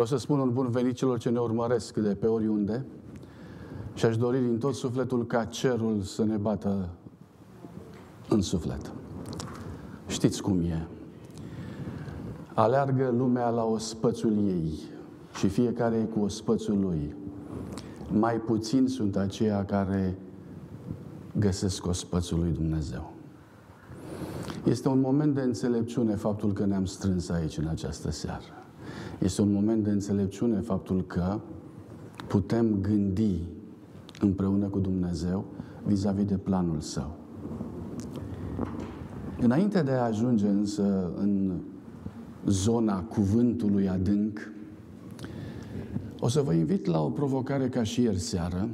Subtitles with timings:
[0.00, 2.84] O să spun un bun venit celor ce ne urmăresc de pe oriunde
[3.94, 6.88] și aș dori din tot sufletul ca cerul să ne bată
[8.28, 8.92] în suflet.
[10.06, 10.86] Știți cum e.
[12.54, 14.72] Aleargă lumea la ospățul ei
[15.34, 17.14] și fiecare e cu ospățul lui.
[18.12, 20.18] Mai puțin sunt aceia care
[21.38, 23.12] găsesc ospățul lui Dumnezeu.
[24.64, 28.59] Este un moment de înțelepciune faptul că ne-am strâns aici în această seară.
[29.22, 31.40] Este un moment de înțelepciune faptul că
[32.28, 33.40] putem gândi
[34.20, 35.44] împreună cu Dumnezeu
[35.84, 37.16] vis-a-vis de planul Său.
[39.40, 41.60] Înainte de a ajunge însă în
[42.46, 44.52] zona cuvântului adânc,
[46.20, 48.68] o să vă invit la o provocare ca și ieri seară.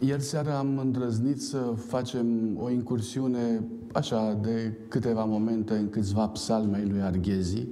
[0.00, 2.26] Ieri seară am îndrăznit să facem
[2.58, 7.66] o incursiune așa de câteva momente în câțiva psalmei lui Arghezi.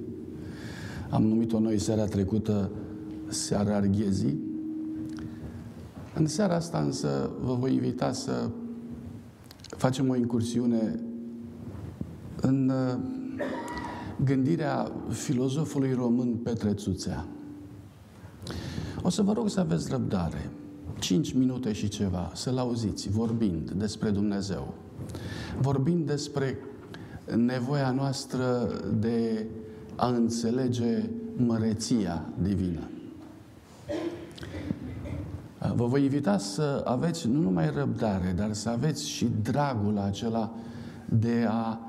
[1.09, 2.71] Am numit-o noi seara trecută
[3.27, 4.35] Seara Arghezi.
[6.15, 8.49] În seara asta însă vă voi invita să
[9.67, 10.99] facem o incursiune
[12.41, 12.97] în uh,
[14.23, 17.25] gândirea filozofului român Petre Țuțea.
[19.01, 20.49] O să vă rog să aveți răbdare,
[20.99, 24.73] cinci minute și ceva, să-l auziți vorbind despre Dumnezeu,
[25.61, 26.57] vorbind despre
[27.35, 28.69] nevoia noastră
[28.99, 29.47] de
[29.95, 32.89] a înțelege măreția divină.
[35.75, 40.53] Vă voi invita să aveți nu numai răbdare, dar să aveți și dragul acela
[41.05, 41.79] de a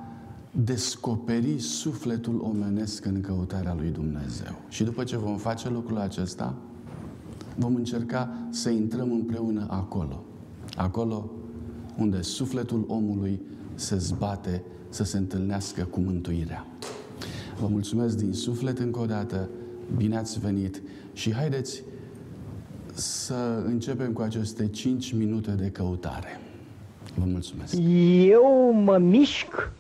[0.51, 4.55] descoperi sufletul omenesc în căutarea lui Dumnezeu.
[4.69, 6.55] Și după ce vom face lucrul acesta,
[7.57, 10.25] vom încerca să intrăm împreună acolo.
[10.77, 11.31] Acolo
[11.99, 13.41] unde sufletul omului
[13.75, 16.67] se zbate să se întâlnească cu mântuirea.
[17.61, 19.49] Vă mulțumesc din suflet încă o dată,
[19.97, 21.83] bine ați venit și haideți
[22.95, 26.41] să începem cu aceste 5 minute de căutare.
[27.15, 27.75] Vă mulțumesc.
[28.25, 29.71] Eu mă mișc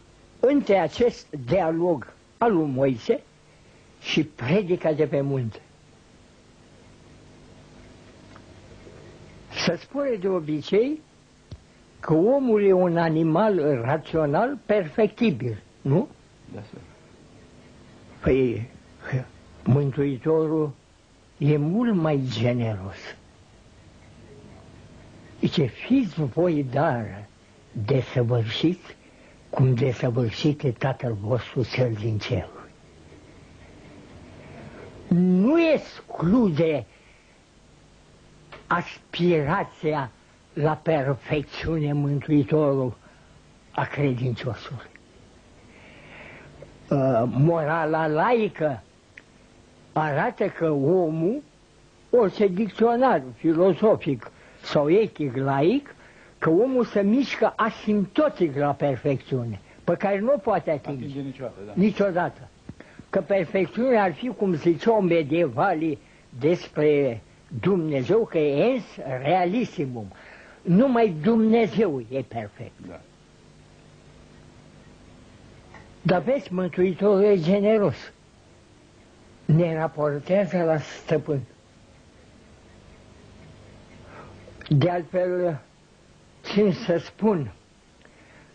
[0.40, 3.22] între acest dialog al lui Moise
[4.00, 5.60] și predica de pe munte.
[9.66, 11.00] Se spune de obicei
[12.00, 16.08] că omul e un animal rațional perfectibil, nu?
[16.54, 16.78] Da, sir.
[18.26, 18.68] Păi,
[19.64, 20.72] Mântuitorul
[21.38, 22.96] e mult mai generos.
[25.40, 27.26] Zice, fiți voi dar
[27.72, 28.96] desăvârșiți
[29.50, 32.48] cum desăvârșit e Tatăl vostru cel din cer.
[35.08, 36.86] Nu exclude
[38.66, 40.10] aspirația
[40.52, 42.96] la perfecțiune Mântuitorul
[43.70, 44.95] a credinciosului.
[46.90, 48.82] Uh, morala laică
[49.92, 51.42] arată că omul,
[52.10, 54.30] orice dicționar filozofic
[54.62, 55.94] sau etic laic,
[56.38, 61.04] că omul se mișcă asimptotic la perfecțiune, pe care nu poate atinge.
[61.04, 61.72] atinge niciodată, da.
[61.74, 62.48] niciodată.
[63.10, 65.98] Că perfecțiunea ar fi, cum ziceau medievalii
[66.38, 67.22] despre
[67.60, 68.84] Dumnezeu, că e ens
[69.22, 70.06] realissimum.
[70.62, 72.72] Numai Dumnezeu e perfect.
[72.88, 73.00] Da.
[76.06, 78.12] Dar vezi, Mântuitorul e generos.
[79.44, 81.40] Ne raportează la stăpân.
[84.68, 85.58] De altfel,
[86.42, 87.52] țin să spun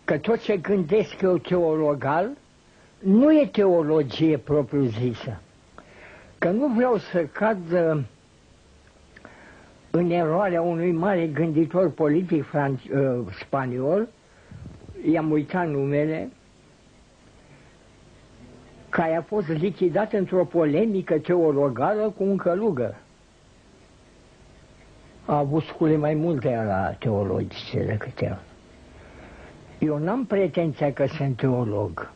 [0.03, 2.29] că tot ce gândesc eu teologal
[2.99, 5.41] nu e teologie propriu-zisă.
[6.37, 8.03] Că nu vreau să cad uh,
[9.91, 14.07] în eroarea unui mare gânditor politic fran- uh, spaniol,
[15.11, 16.29] i-am uitat numele,
[18.91, 22.95] care a fost lichidat într-o polemică teologală cu un călugăr
[25.25, 28.39] a avut scule mai multe la teologice decât el.
[29.79, 32.11] Eu n-am pretenția că sunt teolog.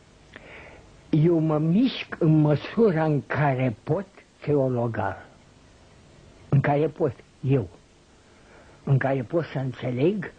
[1.10, 4.06] Eu mă mișc în măsura în care pot
[4.42, 5.26] teologal.
[6.50, 7.68] În care pot, eu.
[8.84, 10.32] În care pot să înțeleg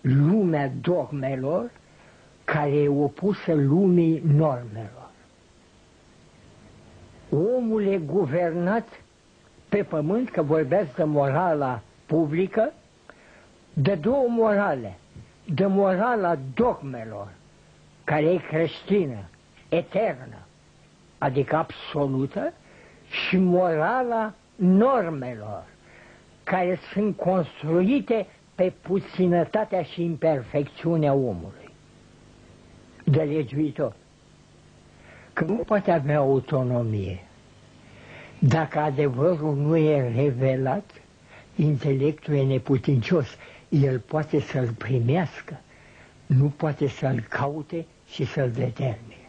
[0.00, 1.70] lumea dogmelor
[2.44, 4.99] care e opusă lumii normelor.
[7.30, 8.88] Omul e guvernat
[9.68, 12.72] pe pământ, că vorbesc de morala publică
[13.72, 14.98] de două morale.
[15.44, 17.28] De morala dogmelor,
[18.04, 19.28] care e creștină,
[19.68, 20.38] eternă,
[21.18, 22.52] adică absolută,
[23.08, 25.64] și morala normelor,
[26.44, 31.70] care sunt construite pe puținătatea și imperfecțiunea omului,
[33.04, 33.94] de legiuitor.
[35.40, 37.18] Că nu poate avea autonomie.
[38.38, 40.90] Dacă adevărul nu e revelat,
[41.56, 43.26] intelectul e neputincios.
[43.68, 45.60] El poate să-l primească,
[46.26, 49.28] nu poate să-l caute și să-l determine.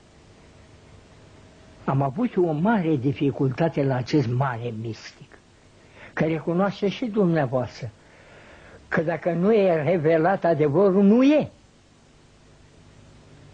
[1.86, 5.38] Am avut o mare dificultate la acest mare mistic,
[6.14, 7.90] care recunoaște și dumneavoastră
[8.88, 11.50] că dacă nu e revelat adevărul, nu e.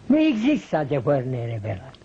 [0.06, 1.96] Nu există adevăr nerevelat.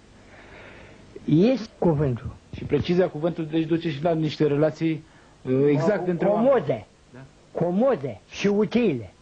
[1.25, 2.31] Este cuvântul.
[2.57, 5.05] Și precizia cuvântului deci duce și la niște relații
[5.43, 6.87] uh, exact între Comode.
[7.13, 7.21] Da?
[7.53, 9.13] Comode și utile.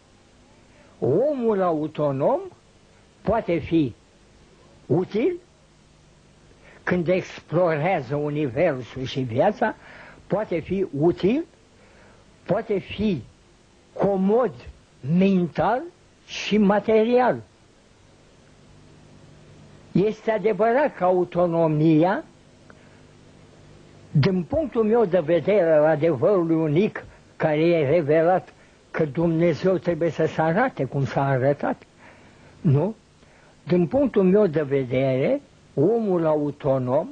[0.98, 2.40] Omul autonom
[3.22, 3.94] poate fi
[4.86, 5.32] util
[6.82, 9.74] când explorează universul și viața,
[10.26, 11.44] poate fi util,
[12.42, 13.22] poate fi
[13.92, 14.52] comod
[15.18, 15.82] mental
[16.26, 17.42] și material.
[19.92, 22.24] Este adevărat că autonomia,
[24.10, 27.04] din punctul meu de vedere al adevărului unic
[27.36, 28.52] care e revelat
[28.90, 31.82] că Dumnezeu trebuie să se arate cum s-a arătat,
[32.60, 32.94] nu?
[33.66, 35.40] Din punctul meu de vedere,
[35.74, 37.08] omul autonom,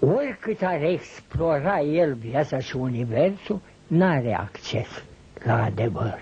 [0.00, 5.04] oricât ar explora el viața și universul, n-are acces
[5.44, 6.18] la adevăr,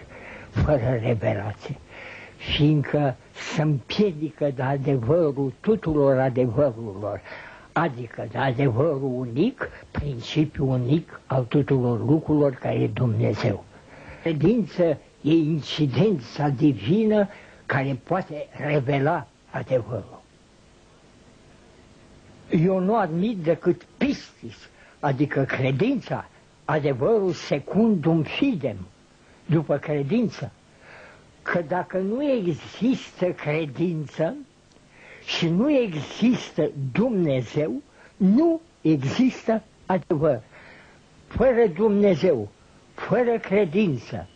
[0.51, 1.77] fără revelație,
[2.53, 3.17] fiindcă
[3.55, 7.21] se împiedică de adevărul tuturor adevărurilor,
[7.73, 13.65] adică de adevărul unic, principiul unic al tuturor lucrurilor care e Dumnezeu.
[14.23, 14.83] Credință
[15.21, 17.29] e incidența divină
[17.67, 20.23] care poate revela adevărul.
[22.51, 24.69] Eu nu admit decât pistis,
[25.01, 26.29] adică credința,
[26.65, 28.77] adevărul secundum fidem,
[29.47, 30.53] după credință.
[31.45, 34.35] Că dacă nu există credință
[35.25, 37.73] și nu există Dumnezeu,
[38.17, 40.41] nu există adevăr.
[41.27, 42.49] Fără Dumnezeu,
[42.95, 44.29] fără credință,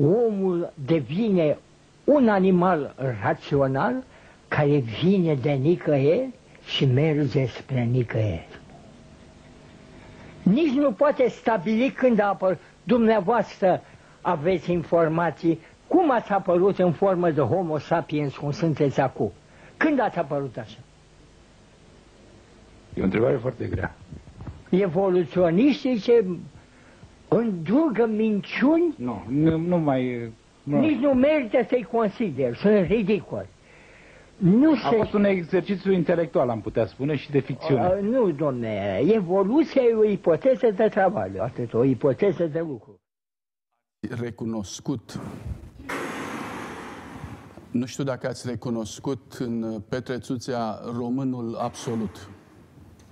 [0.00, 1.58] omul devine
[2.04, 4.04] un animal rațional
[4.48, 6.28] care vine de nicăieri
[6.66, 8.48] și merge spre nicăieri.
[10.42, 12.58] Nici nu poate stabili când a apărut.
[12.82, 13.82] Dumneavoastră
[14.20, 19.32] aveți informații cum ați apărut în formă de homo sapiens cum sunteți acum.
[19.76, 20.78] Când ați apărut așa?
[22.94, 23.94] E o întrebare foarte grea.
[24.70, 26.24] Evoluționiștii ce
[27.28, 28.94] îndurgă minciuni?
[28.96, 30.32] Nu, nu, nu mai...
[30.62, 30.78] Nu.
[30.80, 33.48] Nici nu merită să-i consider, sunt ridicoli.
[34.36, 34.96] Nu A se...
[34.96, 37.86] fost un exercițiu intelectual, am putea spune, și de ficțiune.
[37.86, 43.00] Uh, nu, domne, evoluția e o ipoteză de travaliu, atât, o ipoteză de lucru.
[44.20, 45.20] Recunoscut.
[47.70, 52.28] Nu știu dacă ați recunoscut în Petre Țuțea românul absolut.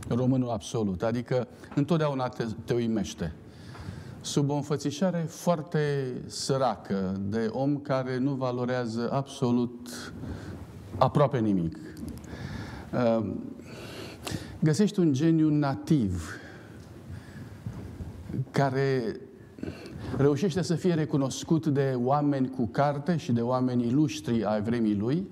[0.08, 3.34] Românul absolut, adică întotdeauna te, te uimește.
[4.20, 10.12] Sub o înfățișare foarte săracă de om care nu valorează absolut
[10.98, 11.76] aproape nimic.
[12.92, 13.42] Ehm,
[14.60, 16.40] găsești un geniu nativ
[18.50, 19.20] care
[20.16, 25.26] reușește să fie recunoscut de oameni cu carte și de oameni ilustri ai vremii lui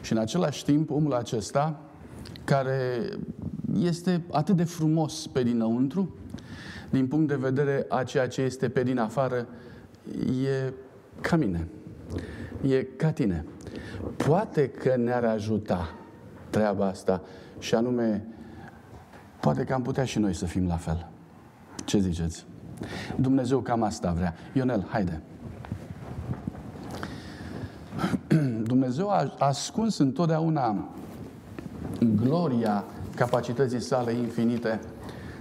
[0.00, 1.80] și în același timp omul acesta
[2.44, 3.08] care
[3.78, 6.14] este atât de frumos pe dinăuntru,
[6.90, 9.46] din punct de vedere a ceea ce este pe din afară,
[10.44, 10.72] e
[11.20, 11.68] ca mine.
[12.68, 13.44] E ca tine.
[14.16, 15.94] Poate că ne-ar ajuta
[16.50, 17.22] treaba asta
[17.58, 18.26] și anume,
[19.40, 21.08] poate că am putea și noi să fim la fel.
[21.84, 22.46] Ce ziceți?
[23.16, 24.34] Dumnezeu cam asta vrea.
[24.52, 25.22] Ionel, haide.
[28.62, 30.88] Dumnezeu a ascuns întotdeauna
[32.22, 34.80] gloria capacității sale infinite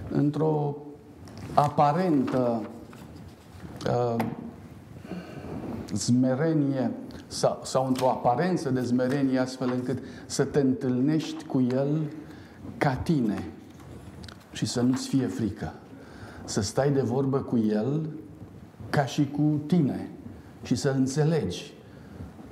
[0.09, 0.75] într-o
[1.53, 2.61] aparentă
[3.87, 4.25] uh,
[5.93, 6.91] zmerenie
[7.27, 12.01] sau, sau într-o aparență de zmerenie astfel încât să te întâlnești cu El
[12.77, 13.47] ca tine
[14.51, 15.73] și să nu-ți fie frică.
[16.45, 18.09] Să stai de vorbă cu El
[18.89, 20.09] ca și cu tine
[20.63, 21.73] și să înțelegi.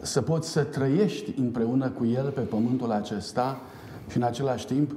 [0.01, 3.62] Să poți să trăiești împreună cu El pe pământul acesta
[4.10, 4.91] și în același timp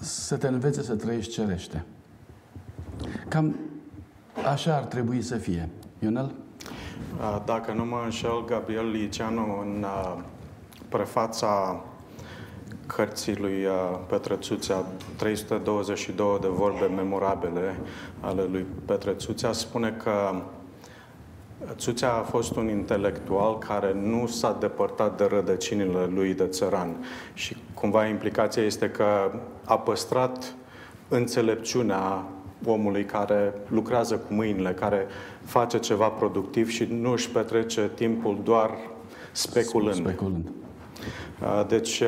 [0.00, 1.84] să te învețe să trăiești cerește.
[3.28, 3.56] Cam
[4.50, 5.68] așa ar trebui să fie.
[5.98, 6.34] Ionel?
[7.44, 9.84] Dacă nu mă înșel, Gabriel Liceanu în
[10.88, 11.84] prefața
[12.96, 13.66] cărții lui
[14.06, 14.84] Petre Țuțea,
[15.16, 17.76] 322 de vorbe memorabile
[18.20, 20.12] ale lui Petre Țuțea, spune că
[21.76, 27.04] Țuțea a fost un intelectual care nu s-a depărtat de rădăcinile lui de țăran
[27.34, 29.32] și cumva implicația este că
[29.64, 30.54] a păstrat
[31.08, 32.24] înțelepciunea
[32.66, 35.06] omului care lucrează cu mâinile, care
[35.44, 38.70] face ceva productiv și nu își petrece timpul doar
[39.32, 39.94] speculând.
[39.94, 40.50] Speculând.
[41.68, 42.02] Deci,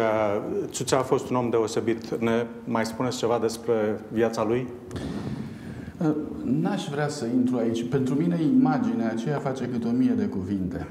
[0.67, 2.19] Țuțea a fost un om deosebit.
[2.19, 4.69] Ne mai spuneți ceva despre viața lui?
[6.45, 7.89] N-aș vrea să intru aici.
[7.89, 10.87] Pentru mine imaginea aceea face câte o mie de cuvinte.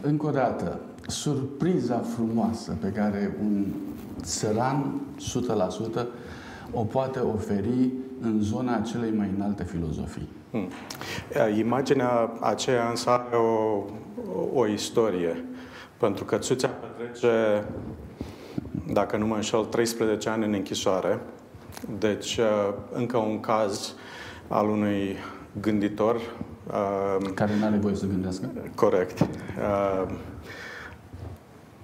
[0.00, 3.64] Încă o dată, surpriza frumoasă pe care un
[4.22, 5.00] țăran
[6.00, 6.06] 100%
[6.72, 10.28] o poate oferi în zona celei mai înalte filozofii.
[10.50, 10.68] Hmm.
[11.58, 13.84] Imaginea aceea însă are o,
[14.54, 15.44] o istorie.
[16.00, 17.64] Pentru că Țuțea petrece,
[18.92, 21.18] dacă nu mă înșel, 13 ani în închisoare.
[21.98, 22.40] Deci,
[22.92, 23.94] încă un caz
[24.48, 25.16] al unui
[25.60, 26.20] gânditor.
[27.34, 28.50] Care nu are voie să gândească?
[28.74, 29.26] Corect.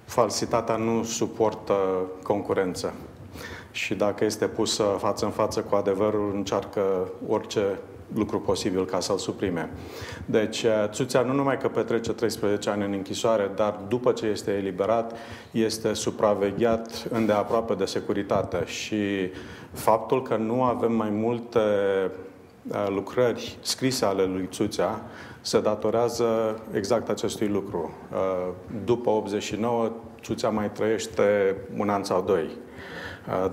[0.05, 1.75] Falsitatea nu suportă
[2.23, 2.93] concurență
[3.71, 7.79] și dacă este pusă față în față cu adevărul, încearcă orice
[8.15, 9.69] lucru posibil ca să-l suprime.
[10.25, 15.15] Deci, Țuțea nu numai că petrece 13 ani în închisoare, dar după ce este eliberat,
[15.51, 19.29] este supravegheat îndeaproape de securitate și
[19.71, 21.59] faptul că nu avem mai multe
[22.89, 25.01] lucrări scrise ale lui Țuțea
[25.41, 27.91] se datorează exact acestui lucru.
[28.85, 32.49] După 89, Țuțea mai trăiește un an sau doi.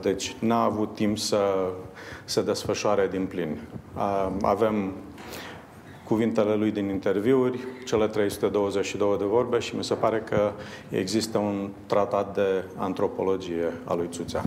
[0.00, 1.38] Deci n-a avut timp să
[2.24, 3.58] se desfășoare din plin.
[4.42, 4.92] Avem
[6.04, 10.52] cuvintele lui din interviuri, cele 322 de vorbe și mi se pare că
[10.90, 14.42] există un tratat de antropologie a lui Țuțea.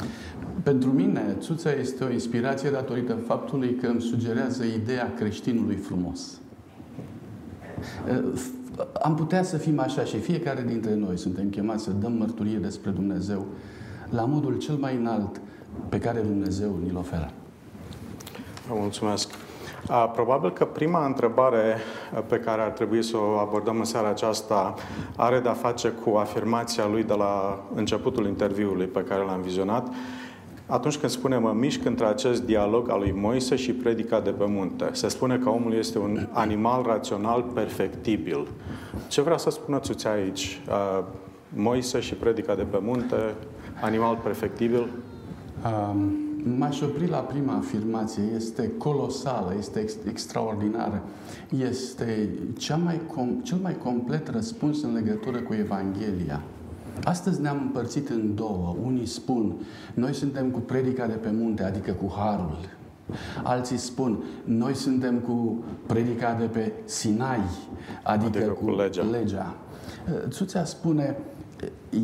[0.63, 6.39] Pentru mine, Țuțea este o inspirație datorită faptului că îmi sugerează ideea creștinului frumos.
[9.01, 12.89] Am putea să fim așa și fiecare dintre noi suntem chemați să dăm mărturie despre
[12.89, 13.45] Dumnezeu
[14.09, 15.41] la modul cel mai înalt
[15.89, 17.31] pe care Dumnezeu ni-l oferă.
[18.67, 19.29] Vă mulțumesc.
[20.13, 21.77] Probabil că prima întrebare
[22.27, 24.75] pe care ar trebui să o abordăm în seara aceasta
[25.15, 29.87] are de-a face cu afirmația lui de la începutul interviului pe care l-am vizionat,
[30.65, 34.45] atunci când spune mă mișc între acest dialog al lui Moise și predica de pe
[34.47, 34.89] munte.
[34.91, 38.47] Se spune că omul este un animal rațional perfectibil.
[39.07, 40.61] Ce vrea să spună Țuțea aici?
[41.49, 43.35] Moise și predica de pe munte,
[43.81, 44.89] animal perfectibil?
[45.65, 46.26] Um,
[46.57, 48.23] m-aș opri la prima afirmație.
[48.35, 51.03] Este colosală, este ex- extraordinară.
[51.57, 56.41] Este cea mai com- cel mai complet răspuns în legătură cu Evanghelia.
[57.03, 58.75] Astăzi ne-am împărțit în două.
[58.85, 59.55] Unii spun,
[59.93, 62.57] noi suntem cu predica de pe munte, adică cu harul.
[63.43, 67.39] Alții spun, noi suntem cu predica de pe Sinai,
[68.03, 69.03] adică, adică cu, cu legea.
[69.03, 69.55] legea.
[70.29, 71.17] Țuțea spune,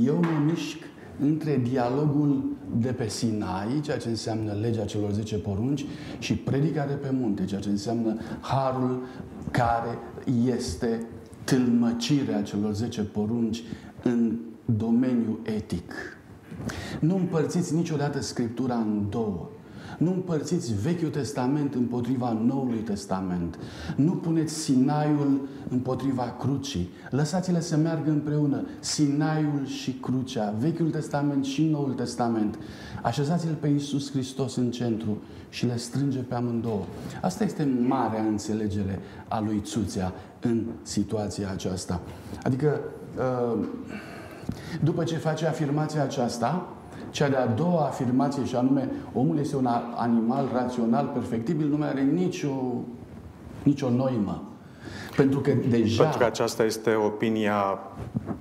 [0.05, 0.77] eu mă mișc
[1.19, 2.43] între dialogul
[2.77, 5.85] de pe Sinai, ceea ce înseamnă legea celor 10 porunci,
[6.19, 9.03] și predica de pe munte, ceea ce înseamnă harul
[9.51, 9.97] care
[10.45, 11.05] este
[11.43, 13.63] tâlmăcirea celor 10 porunci
[14.03, 15.93] în domeniul etic.
[16.99, 19.49] Nu împărțiți niciodată Scriptura în două.
[20.03, 23.59] Nu împărțiți Vechiul Testament împotriva Noului Testament.
[23.95, 26.89] Nu puneți Sinaiul împotriva crucii.
[27.09, 32.59] Lăsați-le să meargă împreună, Sinaiul și crucea, Vechiul Testament și Noul Testament.
[33.01, 35.17] Așezați-l pe Iisus Hristos în centru
[35.49, 36.83] și le strânge pe amândouă.
[37.21, 42.01] Asta este marea înțelegere a lui Țuțea în situația aceasta.
[42.43, 42.79] Adică,
[43.17, 43.67] uh,
[44.83, 46.67] după ce face afirmația aceasta,
[47.13, 52.01] cea de-a doua afirmație, și anume, omul este un animal rațional, perfectibil, nu mai are
[52.01, 52.51] nicio,
[53.63, 54.43] nicio noimă.
[55.15, 56.01] Pentru că deja...
[56.01, 57.79] Pentru că aceasta este opinia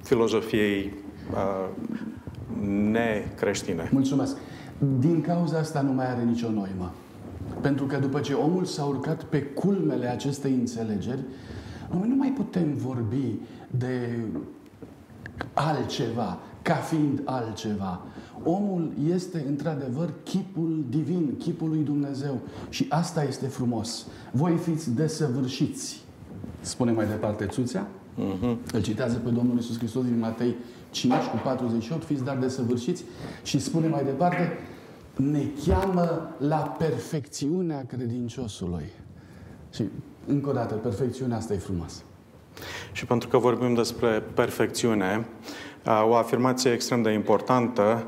[0.03, 0.95] filozofiei
[1.33, 1.69] uh,
[2.91, 3.89] necreștine.
[3.93, 4.37] Mulțumesc.
[4.99, 6.93] Din cauza asta nu mai are nicio noimă.
[7.61, 11.23] Pentru că după ce omul s-a urcat pe culmele acestei înțelegeri,
[11.91, 13.39] noi nu mai putem vorbi
[13.71, 14.19] de
[15.53, 18.01] altceva, ca fiind altceva.
[18.45, 22.41] Omul este într-adevăr chipul divin, chipul lui Dumnezeu.
[22.69, 24.07] Și asta este frumos.
[24.33, 26.05] Voi fiți desăvârșiți.
[26.61, 27.89] Spune mai departe Țuțea.
[27.89, 28.73] Uh-huh.
[28.73, 30.55] Îl citează pe Domnul Iisus Hristos din Matei
[30.91, 33.05] 5 cu 48, fiți dar desăvârșiți.
[33.43, 34.59] Și spune mai departe,
[35.17, 38.85] ne cheamă la perfecțiunea credinciosului.
[39.75, 39.85] Și
[40.27, 42.03] încă o dată, perfecțiunea asta e frumoasă.
[42.93, 45.27] Și pentru că vorbim despre perfecțiune,
[46.09, 48.05] o afirmație extrem de importantă,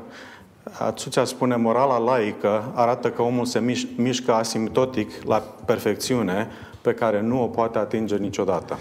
[0.89, 6.47] Țuțea spune, morala laică arată că omul se miș- mișcă asimptotic la perfecțiune
[6.81, 8.77] pe care nu o poate atinge niciodată.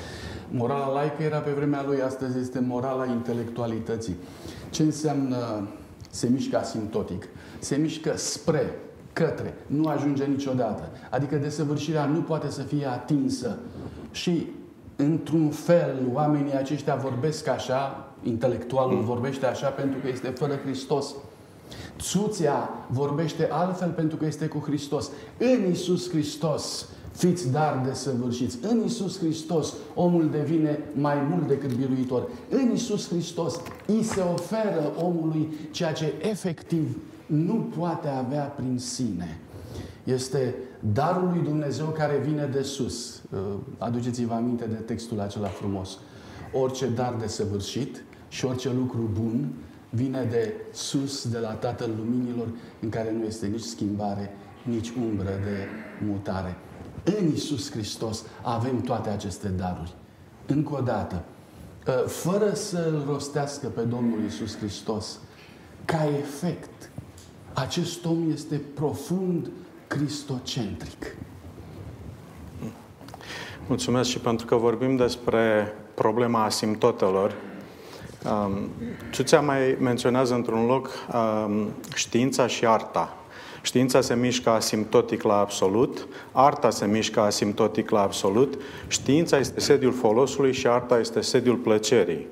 [0.51, 4.17] Morala laică era pe vremea lui, astăzi este morala intelectualității.
[4.71, 5.69] Ce înseamnă
[6.11, 7.29] se mișcă asimptotic?
[7.59, 8.79] Se mișcă spre,
[9.13, 10.89] către, nu ajunge niciodată.
[11.11, 13.59] Adică desăvârșirea nu poate să fie atinsă.
[14.11, 14.47] Și
[14.97, 21.15] într-un fel, oamenii aceștia vorbesc așa, intelectualul vorbește așa pentru că este fără Hristos.
[21.99, 25.11] Țuțea vorbește altfel pentru că este cu Hristos.
[25.39, 28.59] În Isus Hristos fiți dar de săvârșiți.
[28.63, 32.29] În Isus Hristos omul devine mai mult decât biruitor.
[32.49, 39.39] În Isus Hristos îi se oferă omului ceea ce efectiv nu poate avea prin sine.
[40.05, 40.55] Este
[40.93, 43.23] darul lui Dumnezeu care vine de sus.
[43.31, 43.41] Uh,
[43.79, 45.99] aduceți-vă aminte de textul acela frumos.
[46.53, 48.03] Orice dar de săvârșit
[48.35, 49.53] și orice lucru bun
[49.91, 52.49] vine de sus, de la Tatăl Luminilor,
[52.81, 55.69] în care nu este nici schimbare, nici umbră de
[56.07, 56.57] mutare.
[57.05, 59.95] În Isus Hristos avem toate aceste daruri.
[60.47, 61.23] Încă o dată,
[61.87, 65.19] ă, fără să îl rostească pe Domnul Isus Hristos,
[65.85, 66.91] ca efect,
[67.53, 69.51] acest om este profund
[69.87, 71.17] cristocentric.
[73.69, 77.35] Mulțumesc și pentru că vorbim despre problema asimptotelor.
[79.11, 80.91] Ciuțea mai menționează într-un loc
[81.95, 83.17] știința și arta.
[83.63, 89.93] Știința se mișcă asimptotic la absolut, arta se mișcă asimptotic la absolut, știința este sediul
[89.93, 92.27] folosului și arta este sediul plăcerii.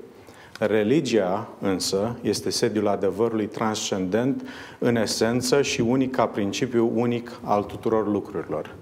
[0.59, 8.09] Religia, însă, este sediul adevărului transcendent în esență și unic ca principiu unic al tuturor
[8.09, 8.75] lucrurilor.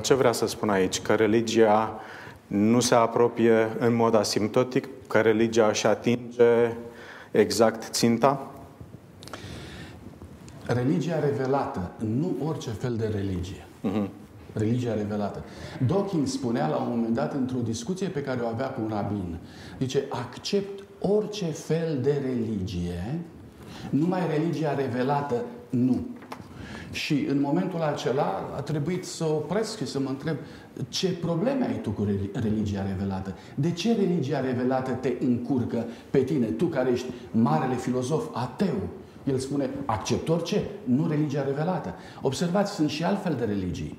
[0.00, 1.00] Ce vrea să spun aici?
[1.00, 2.00] Că religia
[2.46, 6.76] nu se apropie în mod asimptotic, că religia își atinge
[7.30, 8.54] exact ținta?
[10.66, 13.66] religia revelată, nu orice fel de religie.
[13.84, 14.08] Uh-huh.
[14.52, 15.44] Religia revelată.
[15.86, 19.38] Dawkins spunea la un moment dat într-o discuție pe care o avea cu un rabin.
[19.78, 23.20] Zice, accept orice fel de religie,
[23.90, 25.34] numai religia revelată
[25.70, 26.06] nu.
[26.94, 30.36] Și în momentul acela a trebuit să opresc și să mă întreb
[30.88, 33.34] ce probleme ai tu cu religia revelată?
[33.54, 38.88] De ce religia revelată te încurcă pe tine, tu care ești marele filozof ateu?
[39.24, 41.94] El spune, accept orice, nu religia revelată.
[42.22, 43.98] Observați, sunt și altfel de religii.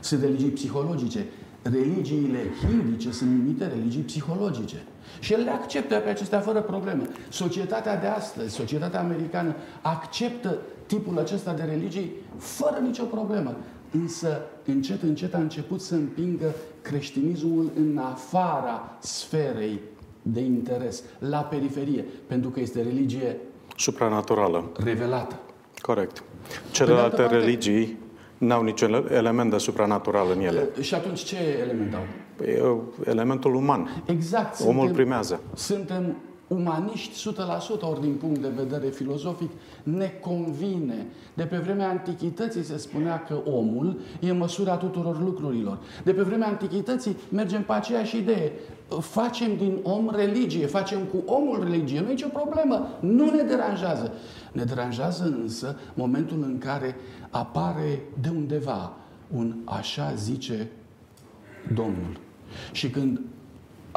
[0.00, 1.26] Sunt religii psihologice.
[1.62, 4.76] Religiile hindice sunt numite religii psihologice.
[5.20, 7.08] Și el le acceptă pe acestea fără probleme.
[7.28, 10.58] Societatea de astăzi, societatea americană, acceptă
[10.88, 13.56] tipul acesta de religii fără nicio problemă.
[13.90, 19.80] Însă, încet, încet a început să împingă creștinismul în afara sferei
[20.22, 23.36] de interes, la periferie, pentru că este religie
[23.76, 24.70] Supranaturală.
[24.84, 25.38] Revelată.
[25.76, 26.22] Corect.
[26.70, 27.98] Celelalte parte, religii
[28.38, 30.68] n-au niciun element de supranatural în ele.
[30.80, 32.02] Și atunci ce element au?
[32.36, 34.02] Păi, elementul uman.
[34.06, 34.60] Exact.
[34.60, 35.40] Omul suntem, primează.
[35.54, 36.16] Suntem
[36.48, 37.30] umaniști
[37.78, 39.50] 100%, ori din punct de vedere filozofic,
[39.82, 41.06] ne convine.
[41.34, 45.78] De pe vremea antichității se spunea că omul e măsura tuturor lucrurilor.
[46.04, 48.52] De pe vremea antichității mergem pe aceeași idee.
[49.00, 54.12] Facem din om religie, facem cu omul religie, nu e nicio problemă, nu ne deranjează.
[54.52, 56.96] Ne deranjează însă momentul în care
[57.30, 58.92] apare de undeva
[59.36, 60.70] un așa zice
[61.74, 62.20] Domnul.
[62.72, 63.20] Și când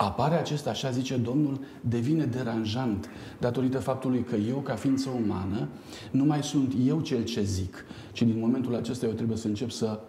[0.05, 3.09] apare acesta, așa zice Domnul, devine deranjant
[3.39, 5.67] datorită faptului că eu, ca ființă umană,
[6.11, 9.69] nu mai sunt eu cel ce zic, ci din momentul acesta eu trebuie să încep
[9.69, 9.99] să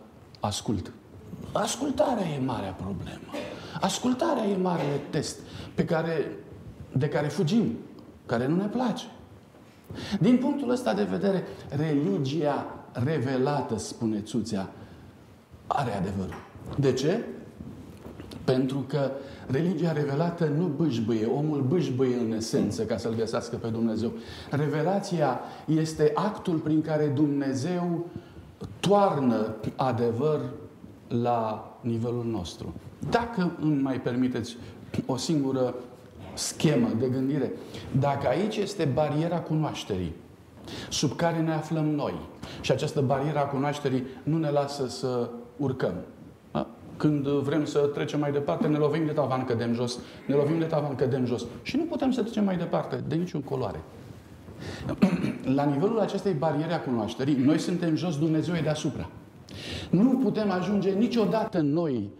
[0.40, 0.92] ascult.
[1.52, 3.32] Ascultarea e marea problemă.
[3.80, 5.38] Ascultarea e marele test
[5.74, 6.36] pe care,
[6.92, 7.76] de care fugim,
[8.26, 9.04] care nu ne place.
[10.20, 14.70] Din punctul ăsta de vedere, religia revelată, spune Țuțea,
[15.66, 16.34] are adevărul.
[16.78, 17.24] De ce?
[18.44, 19.10] Pentru că
[19.46, 24.12] religia revelată nu bâșbâie, omul bâșbâie în esență ca să-L găsească pe Dumnezeu.
[24.50, 28.06] Revelația este actul prin care Dumnezeu
[28.80, 30.40] toarnă adevăr
[31.08, 32.74] la nivelul nostru.
[33.10, 34.56] Dacă îmi mai permiteți
[35.06, 35.74] o singură
[36.34, 37.52] schemă de gândire,
[37.98, 40.14] dacă aici este bariera cunoașterii,
[40.90, 42.14] sub care ne aflăm noi,
[42.60, 45.94] și această barieră a cunoașterii nu ne lasă să urcăm,
[47.02, 50.64] când vrem să trecem mai departe, ne lovim de tavan, cădem jos, ne lovim de
[50.64, 51.46] tavan, cădem jos.
[51.62, 53.80] Și nu putem să trecem mai departe, de niciun coloare.
[55.54, 59.08] La nivelul acestei bariere a cunoașterii, noi suntem jos, Dumnezeu e deasupra.
[59.90, 62.10] Nu putem ajunge niciodată noi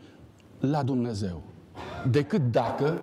[0.61, 1.43] la Dumnezeu.
[2.11, 3.03] Decât dacă,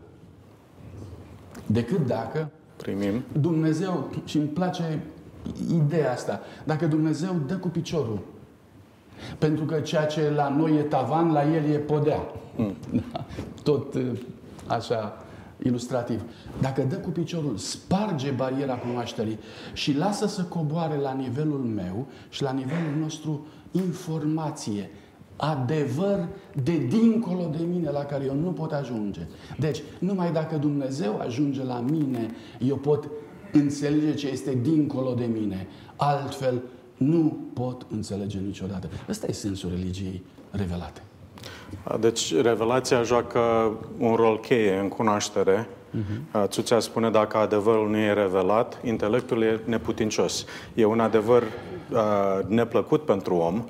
[1.65, 4.99] decât dacă primim Dumnezeu, și îmi place
[5.73, 8.19] ideea asta, dacă Dumnezeu dă cu piciorul
[9.37, 12.19] pentru că ceea ce la noi e tavan, la el e podea.
[12.55, 12.75] Mm.
[13.63, 14.11] Tot uh,
[14.67, 15.23] așa
[15.63, 16.21] ilustrativ.
[16.61, 19.39] Dacă dă cu piciorul, sparge bariera cunoașterii
[19.73, 24.89] și lasă să coboare la nivelul meu și la nivelul nostru informație,
[25.35, 26.27] adevăr
[26.63, 29.27] de dincolo de mine la care eu nu pot ajunge.
[29.59, 33.09] Deci, numai dacă Dumnezeu ajunge la mine, eu pot
[33.51, 35.67] înțelege ce este dincolo de mine.
[35.95, 36.61] Altfel,
[36.99, 38.89] nu pot înțelege niciodată.
[39.09, 41.01] Ăsta e sensul religiei revelate.
[41.99, 43.39] Deci, revelația joacă
[43.97, 45.67] un rol cheie în cunoaștere.
[45.67, 46.47] Uh-huh.
[46.47, 50.45] Țuțea spune, dacă adevărul nu e revelat, intelectul e neputincios.
[50.73, 51.99] E un adevăr uh,
[52.47, 53.63] neplăcut pentru om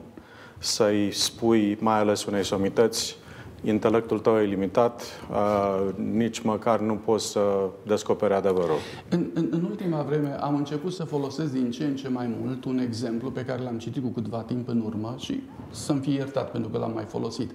[0.58, 3.18] să-i spui, mai ales unei somități,
[3.64, 7.42] intelectul tău e limitat, uh, nici măcar nu poți să
[7.86, 8.78] descoperi adevărul.
[9.10, 12.66] În, în, în ultima vreme am început să folosesc din ce în ce mai mult
[12.66, 16.52] un exemplu pe care l-am citit cu câtva timp în urmă și să-mi fie iertat
[16.52, 17.52] pentru că l-am mai folosit.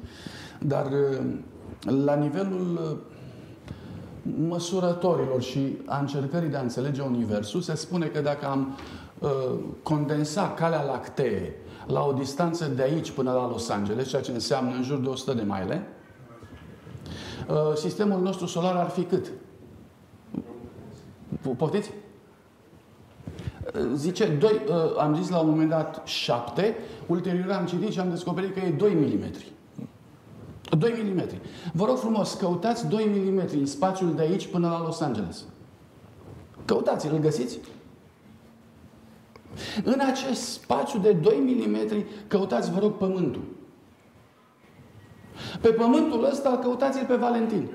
[0.60, 1.24] Dar uh,
[2.04, 2.96] la nivelul uh,
[4.48, 8.78] măsurătorilor și a încercării de a înțelege Universul, se spune că dacă am
[9.18, 9.30] uh,
[9.82, 11.54] condensa calea lactee
[11.86, 15.08] la o distanță de aici până la Los Angeles, ceea ce înseamnă în jur de
[15.08, 15.93] 100 de mile, uh,
[17.74, 19.32] sistemul nostru solar ar fi cât?
[21.56, 21.90] Poftiți?
[23.74, 26.76] Uh, zice, 2, uh, am zis la un moment dat 7,
[27.06, 29.30] ulterior am citit și am descoperit că e 2 mm.
[30.78, 31.24] 2 mm.
[31.72, 35.44] Vă rog frumos, căutați 2 mm în spațiul de aici până la Los Angeles.
[36.64, 37.58] Căutați, îl găsiți?
[39.84, 43.42] În acest spațiu de 2 mm căutați, vă rog, pământul.
[45.60, 47.68] Pe pământul ăsta căutați-l pe Valentin.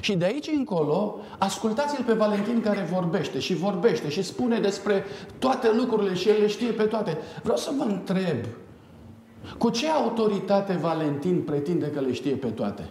[0.00, 5.04] Și de aici încolo, ascultați-l pe Valentin care vorbește și vorbește și spune despre
[5.38, 7.18] toate lucrurile și el le știe pe toate.
[7.42, 8.36] Vreau să vă întreb,
[9.58, 12.90] cu ce autoritate Valentin pretinde că le știe pe toate?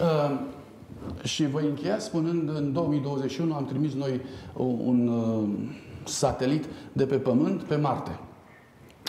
[0.00, 0.40] Uh,
[1.22, 4.20] și voi încheia spunând, în 2021 am trimis noi
[4.56, 5.48] un uh,
[6.08, 8.18] satelit de pe Pământ pe Marte.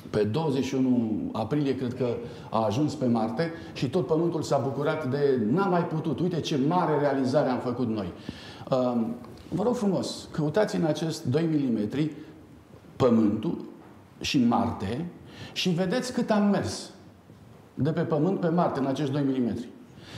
[0.10, 2.08] Pe 21 aprilie cred că
[2.50, 6.20] a ajuns pe Marte și tot Pământul s-a bucurat de n-a mai putut.
[6.20, 8.14] Uite ce mare realizare am făcut noi.
[8.72, 9.02] Uh,
[9.50, 12.10] vă rog frumos, căutați în acest 2 mm
[12.96, 13.66] Pământul
[14.20, 15.06] și Marte
[15.54, 16.90] și vedeți cât am mers
[17.74, 19.66] de pe Pământ pe Marte în acești 2 mm.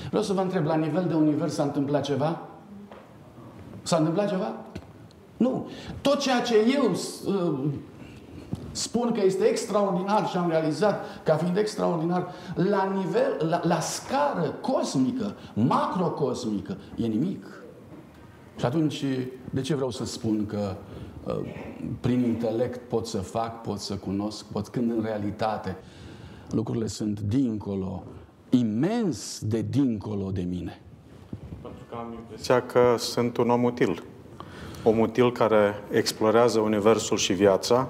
[0.07, 2.41] Vreau să vă întreb, la nivel de univers s-a întâmplat ceva?
[3.81, 4.55] S-a întâmplat ceva?
[5.37, 5.67] Nu.
[6.01, 7.69] Tot ceea ce eu uh,
[8.71, 14.55] spun că este extraordinar și am realizat ca fiind extraordinar, la nivel, la, la scară
[14.61, 17.45] cosmică, macrocosmică, e nimic.
[18.57, 19.05] Și atunci,
[19.49, 20.75] de ce vreau să spun că
[21.23, 21.35] uh,
[21.99, 25.77] prin intelect pot să fac, pot să cunosc, pot, când în realitate
[26.49, 28.03] lucrurile sunt dincolo
[28.49, 30.81] imens de dincolo de mine.
[31.61, 34.03] Pentru că am impresia că sunt un om util.
[34.87, 37.87] Om util care explorează universul și viața,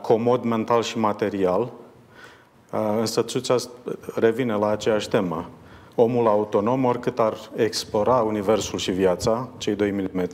[0.00, 1.72] comod mental și material,
[2.98, 3.56] însă Țuțea
[4.14, 5.48] revine la aceeași temă.
[5.94, 10.28] Omul autonom, oricât ar explora universul și viața, cei 2 mm,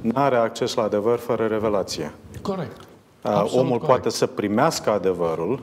[0.00, 2.12] nu are acces la adevăr fără revelație.
[2.42, 2.80] Corect.
[3.22, 3.86] Absolut Omul corect.
[3.86, 5.60] poate să primească adevărul,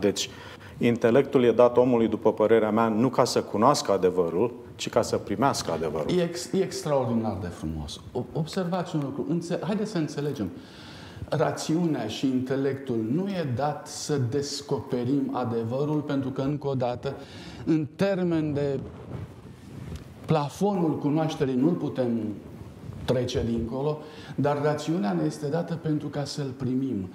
[0.00, 0.30] deci
[0.78, 5.16] Intelectul e dat omului, după părerea mea, nu ca să cunoască adevărul, ci ca să
[5.16, 6.18] primească adevărul.
[6.18, 8.00] E, ex, e extraordinar de frumos.
[8.32, 9.26] Observați un lucru.
[9.28, 10.50] Înțe- haideți să înțelegem.
[11.28, 17.14] Rațiunea și intelectul nu e dat să descoperim adevărul, pentru că, încă o dată,
[17.64, 18.80] în termen de
[20.26, 22.34] plafonul cunoașterii nu-l putem
[23.06, 23.98] trece dincolo,
[24.34, 27.08] dar rațiunea ne este dată pentru ca să-l primim,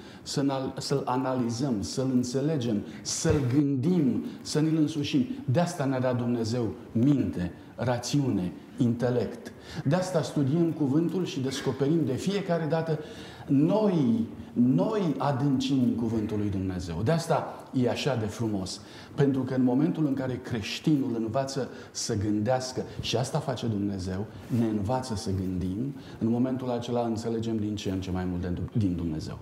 [0.77, 5.27] să-l analizăm, să-l înțelegem, să-l gândim, să ne-l însușim.
[5.45, 9.51] De asta ne-a dat Dumnezeu minte, rațiune, intelect.
[9.83, 12.99] De asta studiem cuvântul și descoperim de fiecare dată
[13.47, 17.01] noi, noi adâncim cuvântul lui Dumnezeu.
[17.03, 18.81] De asta e așa de frumos.
[19.15, 24.25] Pentru că în momentul în care creștinul învață să gândească, și asta face Dumnezeu,
[24.59, 28.95] ne învață să gândim, în momentul acela înțelegem din ce în ce mai mult din
[28.95, 29.37] Dumnezeu.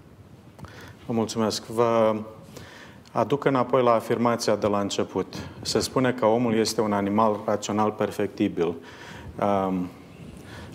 [1.05, 1.65] Vă mulțumesc.
[1.65, 2.15] Vă
[3.11, 5.49] aduc înapoi la afirmația de la început.
[5.61, 8.75] Se spune că omul este un animal rațional perfectibil.
[9.67, 9.87] Um,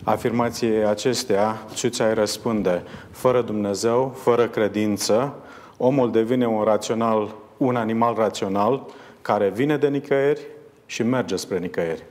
[0.05, 5.35] afirmației acestea, Ciuțea îi răspunde, fără Dumnezeu, fără credință,
[5.77, 8.87] omul devine un, rațional, un animal rațional
[9.23, 10.41] care vine de nicăieri
[10.87, 12.03] și merge spre nicăieri.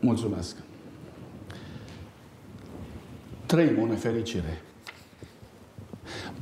[0.00, 0.56] Mulțumesc.
[3.46, 4.62] Trăim o nefericire.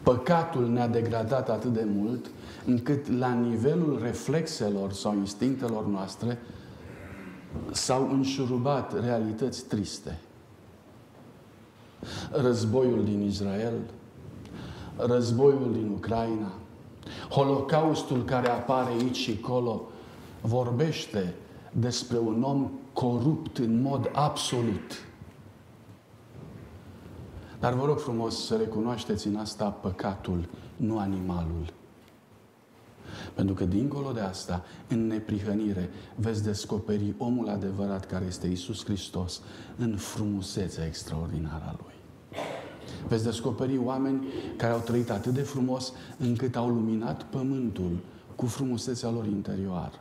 [0.02, 2.30] Păcatul ne-a degradat atât de mult
[2.64, 6.38] încât la nivelul reflexelor sau instinctelor noastre
[7.70, 10.18] s-au înșurubat realități triste.
[12.30, 13.80] Războiul din Israel,
[14.96, 16.52] războiul din Ucraina,
[17.30, 19.82] Holocaustul care apare aici și acolo,
[20.40, 21.34] vorbește
[21.72, 25.04] despre un om corupt în mod absolut.
[27.60, 31.72] Dar vă rog frumos să recunoașteți în asta păcatul, nu animalul.
[33.34, 39.40] Pentru că dincolo de asta, în neprihănire, veți descoperi omul adevărat care este Isus Hristos
[39.76, 41.94] în frumusețea extraordinară a Lui.
[43.08, 47.98] Veți descoperi oameni care au trăit atât de frumos încât au luminat pământul
[48.36, 49.98] cu frumusețea lor interioară.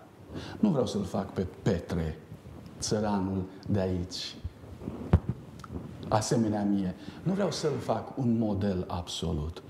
[0.59, 2.19] Nu vreau să-l fac pe Petre,
[2.79, 4.35] țăranul de aici,
[6.07, 6.95] asemenea mie.
[7.23, 9.63] Nu vreau să-l fac un model absolut,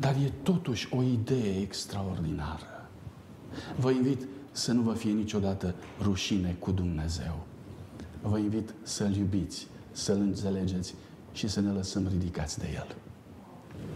[0.00, 2.88] dar e totuși o idee extraordinară.
[3.76, 7.38] Vă invit să nu vă fie niciodată rușine cu Dumnezeu.
[8.22, 10.94] Vă invit să-L iubiți, să-L înțelegeți
[11.32, 12.96] și să ne lăsăm ridicați de El.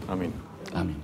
[0.07, 0.31] Amin.
[0.73, 0.97] Amin.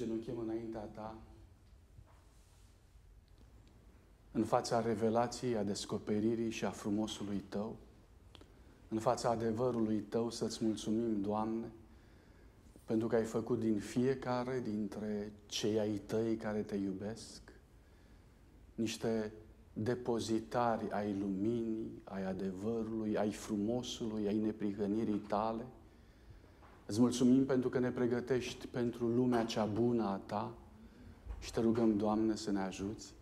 [0.00, 1.16] Îngenunchem înaintea Ta,
[4.32, 7.76] în fața revelației, a descoperirii și a frumosului Tău,
[8.88, 11.72] în fața adevărului Tău să-ți mulțumim, Doamne,
[12.84, 17.48] pentru că ai făcut din fiecare dintre cei ai Tăi care Te iubesc
[18.78, 19.32] niște
[19.72, 25.66] depozitari ai luminii, ai adevărului, ai frumosului, ai neprihănirii Tale.
[26.88, 30.52] Îți mulțumim pentru că ne pregătești pentru lumea cea bună a Ta
[31.38, 33.14] și te rugăm, Doamne, să ne ajuți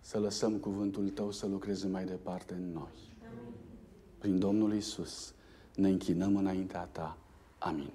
[0.00, 3.16] să lăsăm cuvântul Tău să lucreze mai departe în noi.
[4.18, 5.34] Prin Domnul Isus
[5.74, 7.18] ne închinăm înaintea Ta.
[7.58, 7.90] Amin.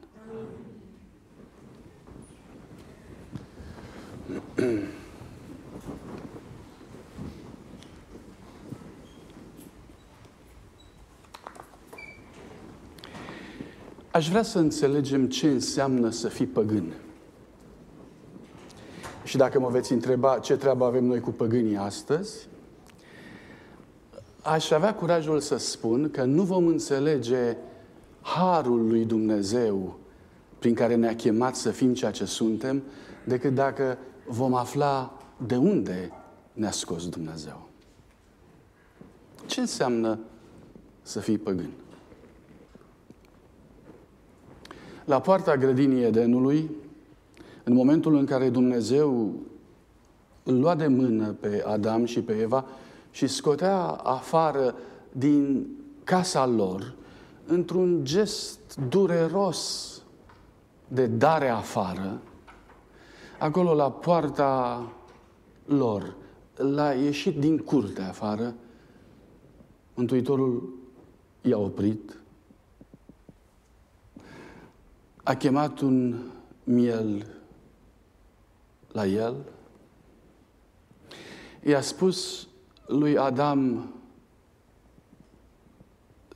[4.58, 4.80] Amin.
[14.18, 16.94] Aș vrea să înțelegem ce înseamnă să fii păgân.
[19.24, 22.48] Și dacă mă veți întreba ce treabă avem noi cu păgânii astăzi,
[24.42, 27.58] aș avea curajul să spun că nu vom înțelege
[28.22, 30.00] harul lui Dumnezeu
[30.60, 32.84] prin care ne-a chemat să fim ceea ce suntem,
[33.26, 36.12] decât dacă vom afla de unde
[36.54, 37.70] ne-a scos Dumnezeu.
[39.46, 40.20] Ce înseamnă
[41.02, 41.70] să fii păgân?
[45.08, 46.70] La poarta grădinii Edenului,
[47.64, 49.34] în momentul în care Dumnezeu
[50.44, 52.66] îl lua de mână pe Adam și pe Eva
[53.12, 54.76] și scotea afară
[55.12, 55.68] din
[56.04, 56.94] casa lor,
[57.46, 59.92] într-un gest dureros
[60.88, 62.22] de dare afară,
[63.40, 64.88] acolo la poarta
[65.66, 66.16] lor,
[66.56, 68.54] l-a ieșit din curte afară,
[69.94, 70.74] Mântuitorul
[71.42, 72.20] i-a oprit,
[75.28, 76.16] a chemat un
[76.64, 77.26] miel
[78.92, 79.36] la el,
[81.64, 82.48] i-a spus
[82.86, 83.94] lui Adam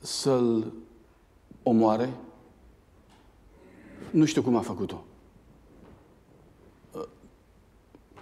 [0.00, 0.72] să-l
[1.62, 2.12] omoare.
[4.10, 5.04] Nu știu cum a făcut-o.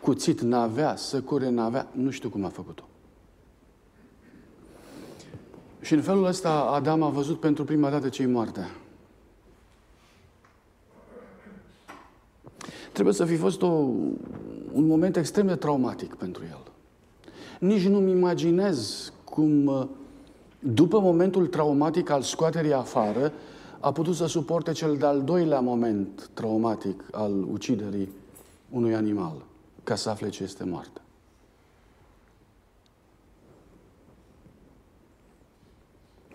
[0.01, 2.85] Cuțit n-avea, săcure n-avea, nu știu cum a făcut-o.
[5.81, 8.71] Și în felul ăsta Adam a văzut pentru prima dată ce-i moartea.
[12.93, 13.67] Trebuie să fi fost o,
[14.73, 16.61] un moment extrem de traumatic pentru el.
[17.61, 19.89] Nici nu-mi imaginez cum,
[20.59, 23.33] după momentul traumatic al scoaterii afară,
[23.81, 28.09] a putut să suporte cel de-al doilea moment traumatic al uciderii
[28.71, 29.45] unui animal,
[29.85, 31.01] ca să afle ce este moarte.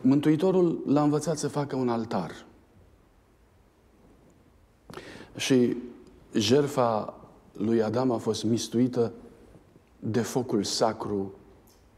[0.02, 2.46] Mântuitorul l-a învățat să facă un altar.
[5.36, 5.78] Și
[6.38, 7.19] jerfa
[7.52, 9.12] lui Adam a fost mistuită
[10.00, 11.34] de focul sacru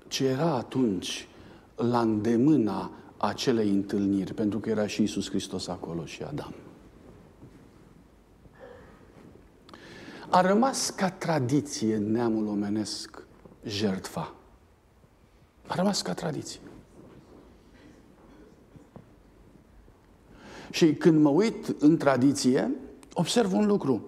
[0.07, 1.27] ce era atunci
[1.75, 6.53] la îndemâna acelei întâlniri, pentru că era și Isus Hristos acolo și Adam.
[10.29, 13.23] A rămas ca tradiție în neamul omenesc
[13.65, 14.35] jertfa.
[15.67, 16.59] A rămas ca tradiție.
[20.71, 22.71] Și când mă uit în tradiție,
[23.13, 24.01] observ un lucru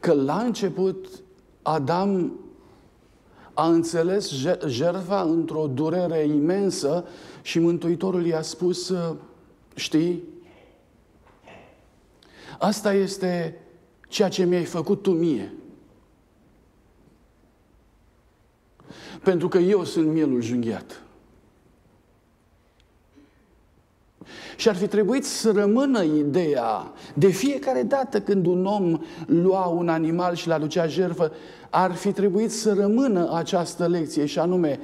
[0.00, 1.06] că la început
[1.62, 2.32] Adam
[3.54, 4.32] a înțeles
[4.66, 7.04] jertfa într-o durere imensă
[7.42, 8.92] și Mântuitorul i-a spus,
[9.74, 10.22] știi,
[12.58, 13.60] asta este
[14.08, 15.54] ceea ce mi-ai făcut tu mie.
[19.22, 21.01] Pentru că eu sunt mielul junghiat.
[24.56, 29.88] Și ar fi trebuit să rămână ideea de fiecare dată când un om lua un
[29.88, 31.32] animal și l aducea jertfă,
[31.70, 34.80] ar fi trebuit să rămână această lecție și anume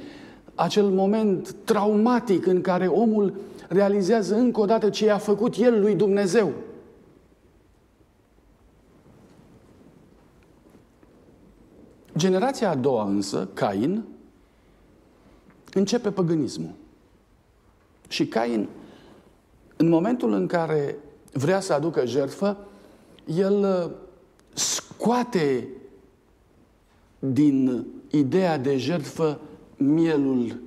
[0.55, 3.33] acel moment traumatic în care omul
[3.67, 6.51] realizează încă o dată ce i-a făcut el lui Dumnezeu.
[12.17, 14.03] Generația a doua însă, Cain,
[15.73, 16.73] începe păgânismul.
[18.07, 18.67] Și Cain
[19.81, 20.97] în momentul în care
[21.33, 22.57] vrea să aducă jertfă,
[23.25, 23.91] el uh,
[24.53, 25.67] scoate
[27.19, 29.39] din ideea de jertfă
[29.77, 30.61] mielul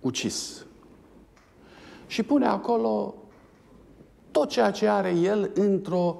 [0.00, 0.66] ucis.
[2.06, 3.14] Și pune acolo
[4.30, 6.16] tot ceea ce are el într-o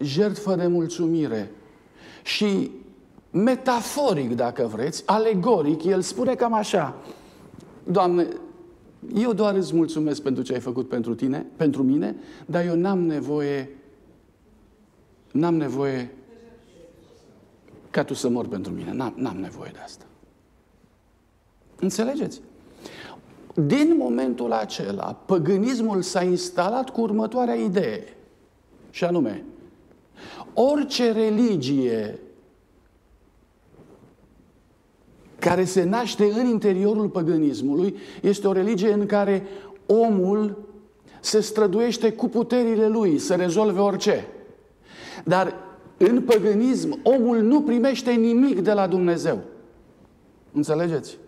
[0.00, 1.50] jertfă de mulțumire.
[2.22, 2.70] Și
[3.30, 6.96] metaforic, dacă vreți, alegoric, el spune cam așa,
[7.84, 8.26] Doamne,
[9.14, 12.98] eu doar îți mulțumesc pentru ce ai făcut pentru tine, pentru mine, dar eu n-am
[12.98, 13.70] nevoie,
[15.32, 16.10] n-am nevoie
[17.90, 18.92] ca tu să mor pentru mine.
[18.92, 20.04] N-am, n-am nevoie de asta.
[21.80, 22.40] Înțelegeți?
[23.54, 28.04] din momentul acela, păgânismul s-a instalat cu următoarea idee,
[28.90, 29.44] și anume,
[30.54, 32.18] orice religie
[35.42, 39.46] care se naște în interiorul păgânismului este o religie în care
[39.86, 40.58] omul
[41.20, 44.26] se străduiește cu puterile lui să rezolve orice.
[45.24, 45.54] Dar
[45.96, 49.38] în păgânism omul nu primește nimic de la Dumnezeu.
[50.52, 51.18] Înțelegeți?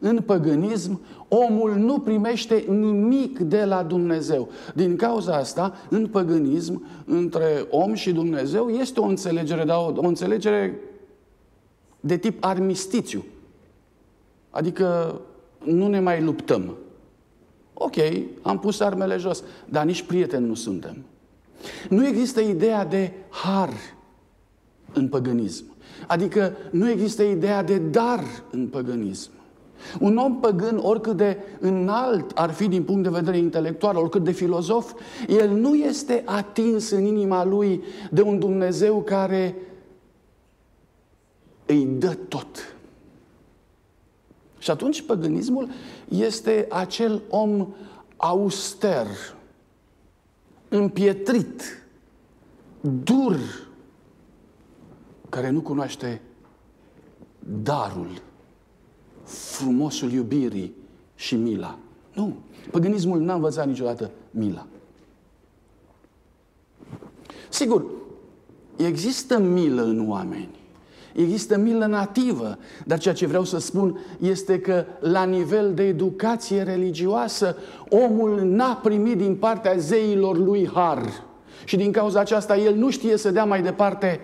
[0.00, 4.48] În păgânism, omul nu primește nimic de la Dumnezeu.
[4.74, 10.06] Din cauza asta, în păgânism, între om și Dumnezeu, este o înțelegere, dar o, o
[10.06, 10.80] înțelegere
[12.00, 13.24] de tip armistițiu.
[14.50, 15.20] Adică
[15.64, 16.76] nu ne mai luptăm.
[17.74, 17.96] Ok,
[18.42, 20.96] am pus armele jos, dar nici prieteni nu suntem.
[21.88, 23.70] Nu există ideea de har
[24.92, 25.64] în păgânism.
[26.06, 29.30] Adică nu există ideea de dar în păgânism.
[30.00, 34.30] Un om păgân, oricât de înalt ar fi din punct de vedere intelectual, oricât de
[34.30, 34.92] filozof,
[35.28, 39.54] el nu este atins în inima lui de un Dumnezeu care
[41.70, 42.74] îi dă tot.
[44.58, 45.68] Și atunci păgânismul
[46.08, 47.66] este acel om
[48.16, 49.06] auster,
[50.68, 51.62] împietrit,
[52.80, 53.38] dur,
[55.28, 56.20] care nu cunoaște
[57.62, 58.22] darul,
[59.24, 60.74] frumosul iubirii
[61.14, 61.78] și mila.
[62.14, 62.36] Nu.
[62.70, 64.66] Păgânismul n-a învățat niciodată mila.
[67.48, 67.84] Sigur,
[68.76, 70.59] există milă în oameni.
[71.20, 76.62] Există milă nativă, dar ceea ce vreau să spun este că la nivel de educație
[76.62, 77.56] religioasă,
[77.88, 81.24] omul n-a primit din partea zeilor lui har.
[81.64, 84.20] Și din cauza aceasta el nu știe să dea mai departe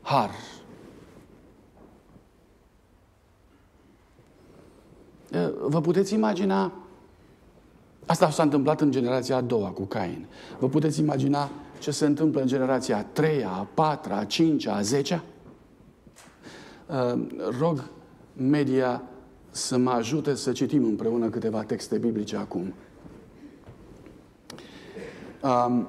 [0.00, 0.30] har.
[5.60, 6.72] Vă puteți imagina,
[8.06, 10.26] asta s-a întâmplat în generația a doua cu Cain.
[10.58, 14.80] Vă puteți imagina ce se întâmplă în generația a treia, a patra, a cincea, a
[14.80, 15.22] zecea?
[17.60, 17.84] Rog
[18.32, 19.02] media
[19.50, 22.74] să mă ajute să citim împreună câteva texte biblice acum.
[25.42, 25.88] Um,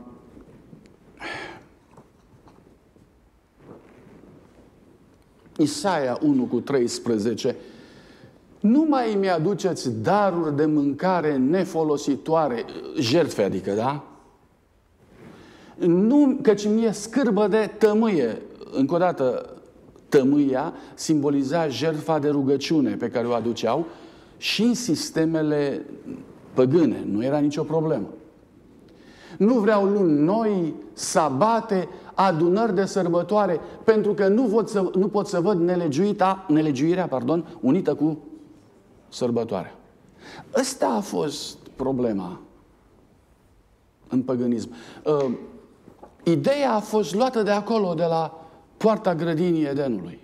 [5.57, 7.55] Isaia 1 cu 13
[8.59, 12.65] nu mai mi-aduceți daruri de mâncare nefolositoare,
[12.99, 14.03] jertfe adică, da?
[15.75, 18.41] Nu, căci mie scârbă de tămâie.
[18.71, 19.56] Încă o dată,
[20.09, 23.85] tămâia simboliza jertfa de rugăciune pe care o aduceau
[24.37, 25.85] și în sistemele
[26.53, 27.03] păgâne.
[27.11, 28.07] Nu era nicio problemă.
[29.37, 35.27] Nu vreau luni noi, sabate, adunări de sărbătoare, pentru că nu, pot să, nu pot
[35.27, 38.17] să văd nelegiuita, nelegiuirea pardon, unită cu
[39.09, 39.75] sărbătoarea.
[40.59, 42.41] Ăsta a fost problema
[44.09, 44.69] în păgânism.
[45.03, 45.31] Uh,
[46.23, 48.46] ideea a fost luată de acolo, de la
[48.77, 50.19] poarta grădinii Edenului.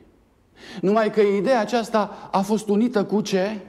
[0.81, 3.59] Numai că ideea aceasta a fost unită cu ce?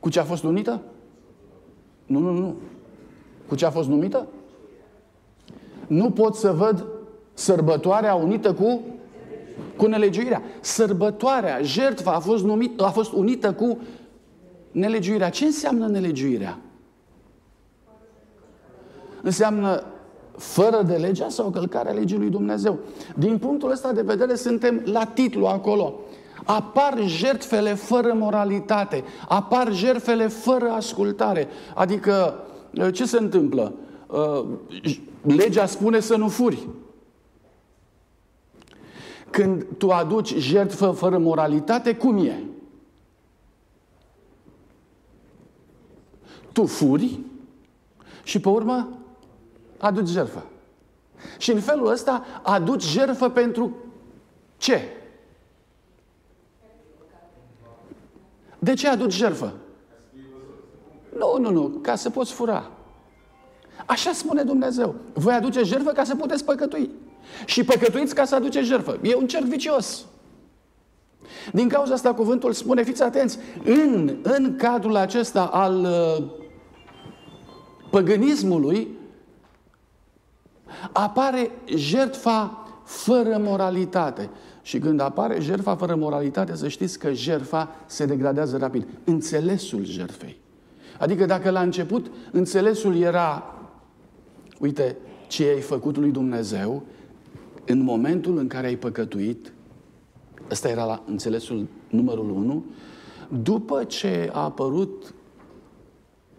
[0.00, 0.82] Cu ce a fost unită?
[2.06, 2.54] Nu, nu, nu.
[3.48, 4.26] Cu ce a fost numită?
[5.86, 6.86] Nu pot să văd
[7.34, 8.80] sărbătoarea unită cu
[9.76, 10.42] cu nelegiuirea.
[10.60, 13.78] Sărbătoarea, jertfa a fost, numit, a fost unită cu
[14.70, 15.30] nelegiuirea.
[15.30, 16.58] Ce înseamnă nelegiuirea?
[19.22, 19.84] Înseamnă
[20.40, 22.78] fără de legea sau călcarea legii lui Dumnezeu.
[23.16, 25.94] Din punctul ăsta de vedere suntem la titlu acolo.
[26.44, 31.48] Apar jertfele fără moralitate, apar jertfele fără ascultare.
[31.74, 32.44] Adică,
[32.92, 33.74] ce se întâmplă?
[34.06, 34.44] Uh,
[35.22, 36.68] legea spune să nu furi.
[39.30, 42.42] Când tu aduci jertfă fără moralitate, cum e?
[46.52, 47.18] Tu furi
[48.22, 48.99] și pe urmă
[49.80, 50.44] aduci jertfă.
[51.38, 53.76] Și în felul ăsta aduci jertfă pentru
[54.56, 54.80] ce?
[58.58, 59.52] De ce aduci jertfă?
[61.16, 62.70] Nu, nu, nu, ca să poți fura.
[63.86, 64.94] Așa spune Dumnezeu.
[65.12, 66.90] Voi aduce jertfă ca să puteți păcătui.
[67.44, 68.98] Și păcătuiți ca să aduceți jertfă.
[69.02, 70.04] E un cerc vicios.
[71.52, 76.24] Din cauza asta cuvântul spune, fiți atenți, în, în cadrul acesta al uh,
[77.90, 78.98] păgânismului
[80.92, 84.30] apare jertfa fără moralitate.
[84.62, 88.86] Și când apare jertfa fără moralitate, să știți că jertfa se degradează rapid.
[89.04, 90.38] Înțelesul jertfei.
[90.98, 93.54] Adică dacă la început înțelesul era,
[94.58, 94.96] uite,
[95.26, 96.82] ce ai făcut lui Dumnezeu,
[97.66, 99.52] în momentul în care ai păcătuit,
[100.50, 102.64] ăsta era la înțelesul numărul unu,
[103.42, 105.14] După ce a apărut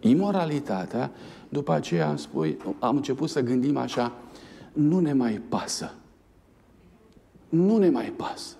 [0.00, 1.10] imoralitatea,
[1.48, 4.12] după aceea am, spui, am început să gândim așa,
[4.72, 5.94] nu ne mai pasă.
[7.48, 8.54] Nu ne mai pasă.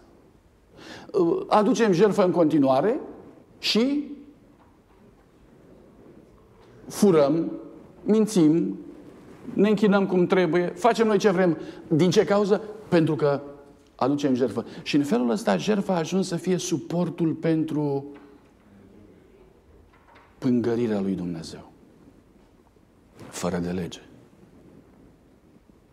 [1.49, 3.01] Aducem jertfă în continuare
[3.59, 4.11] și
[6.89, 7.53] furăm,
[8.03, 8.79] mințim,
[9.53, 11.59] ne închinăm cum trebuie, facem noi ce vrem.
[11.89, 12.63] Din ce cauză?
[12.89, 13.41] Pentru că
[13.95, 14.65] aducem jertfă.
[14.83, 18.05] Și în felul ăsta jertfa a ajuns să fie suportul pentru
[20.39, 21.71] pângărirea lui Dumnezeu.
[23.29, 24.01] Fără de lege.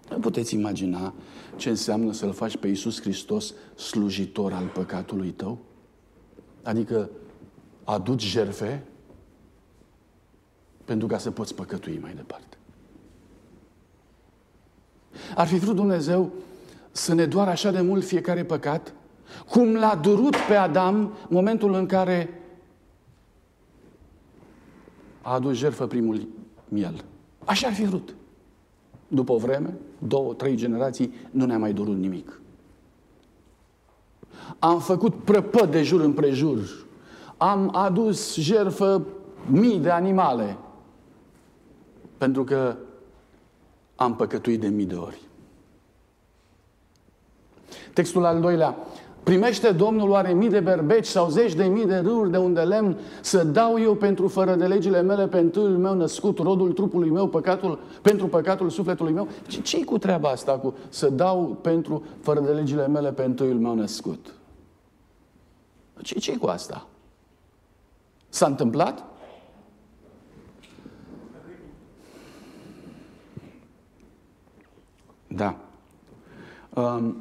[0.10, 1.14] Nu puteți imagina
[1.55, 5.57] ce înseamnă să-L faci pe Iisus Hristos slujitor al păcatului tău?
[6.64, 7.10] Adică
[7.84, 8.84] aduci jerfe
[10.86, 12.57] pentru ca să poți păcătui mai departe.
[15.36, 16.32] Ar fi vrut Dumnezeu
[16.91, 18.93] să ne doară așa de mult fiecare păcat,
[19.49, 22.41] cum l-a durut pe Adam momentul în care
[25.22, 26.28] a adus jertfă primul
[26.68, 27.03] miel.
[27.45, 28.16] Așa ar fi vrut.
[29.12, 32.41] După o vreme, două, trei generații, nu ne-a mai durut nimic.
[34.60, 36.86] Am făcut prăpăd de jur împrejur.
[37.38, 39.05] Am adus jertfă
[39.45, 40.57] mii de animale.
[42.18, 42.78] Pentru că
[43.95, 45.22] am păcătuit de mii de ori.
[47.93, 48.78] Textul al doilea.
[49.30, 52.97] Primește Domnul oare mii de berbeci sau zeci de mii de râuri de unde lemn
[53.21, 57.27] să dau eu pentru fără de legile mele pe întâiul meu născut, rodul trupului meu,
[57.27, 59.27] păcatul, pentru păcatul sufletului meu?
[59.63, 63.75] Ce-i cu treaba asta cu să dau pentru fără de legile mele pe întâiul meu
[63.75, 64.34] născut?
[66.01, 66.88] Ce-i cu asta?
[68.30, 69.05] S-a întâmplat?
[75.27, 75.55] Da.
[76.75, 77.15] Um,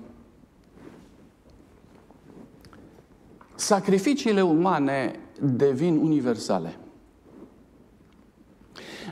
[3.59, 6.79] sacrificiile umane devin universale.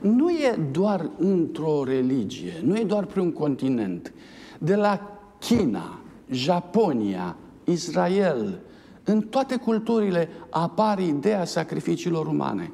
[0.03, 4.13] Nu e doar într-o religie, nu e doar pe un continent.
[4.59, 8.61] De la China, Japonia, Israel,
[9.05, 12.73] în toate culturile apare ideea sacrificiilor umane.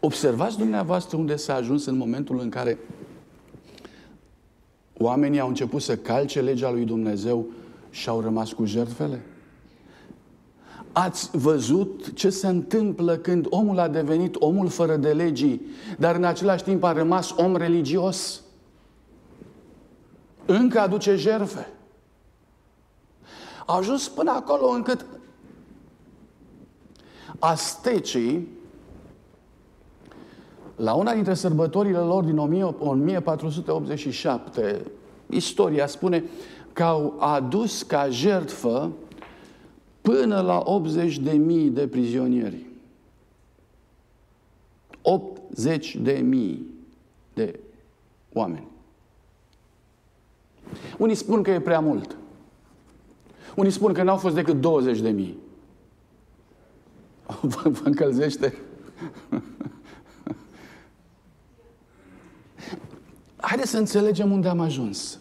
[0.00, 2.78] Observați dumneavoastră unde s-a ajuns în momentul în care
[4.98, 7.46] oamenii au început să calce legea lui Dumnezeu
[7.90, 9.20] și au rămas cu jertfele?
[10.92, 15.60] Ați văzut ce se întâmplă când omul a devenit omul fără de legii,
[15.98, 18.42] dar în același timp a rămas om religios?
[20.46, 21.68] Încă aduce jerfe.
[23.66, 25.06] A ajuns până acolo încât
[27.38, 28.48] astecii,
[30.76, 34.82] la una dintre sărbătorile lor din 1487,
[35.26, 36.24] istoria spune
[36.72, 38.90] că au adus ca jertfă
[40.10, 42.66] până la 80 de mii de prizonieri.
[45.02, 46.66] 80 de mii
[47.34, 47.60] de
[48.32, 48.66] oameni.
[50.98, 52.16] Unii spun că e prea mult.
[53.56, 55.38] Unii spun că n-au fost decât 20 de mii.
[57.40, 58.54] Vă, vă încălzește?
[63.36, 65.18] Haideți să înțelegem unde am ajuns.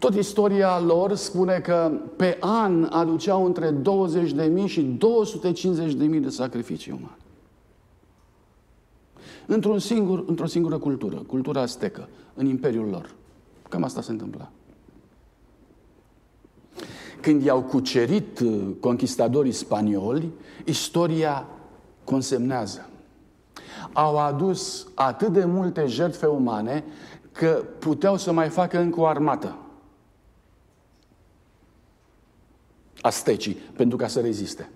[0.00, 3.74] Tot istoria lor spune că pe an aduceau între
[4.62, 4.98] 20.000 și
[6.12, 7.16] 250.000 de sacrificii umane.
[9.46, 13.14] Într-un singur, într-o singură cultură, cultura aztecă, în imperiul lor.
[13.68, 14.50] Cam asta se întâmpla.
[17.20, 20.30] Când i-au cucerit uh, conquistadorii spanioli,
[20.64, 21.46] istoria
[22.04, 22.88] consemnează.
[23.92, 26.84] Au adus atât de multe jertfe umane
[27.32, 29.56] că puteau să mai facă încă o armată.
[33.00, 34.70] Astecii, pentru ca să reziste.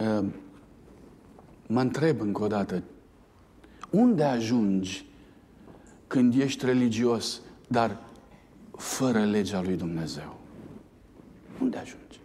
[0.00, 0.24] Uh,
[1.66, 2.82] mă întreb încă o dată,
[3.90, 5.06] unde ajungi
[6.06, 8.00] când ești religios, dar
[8.76, 10.36] fără legea lui Dumnezeu?
[11.60, 12.20] Unde ajungi?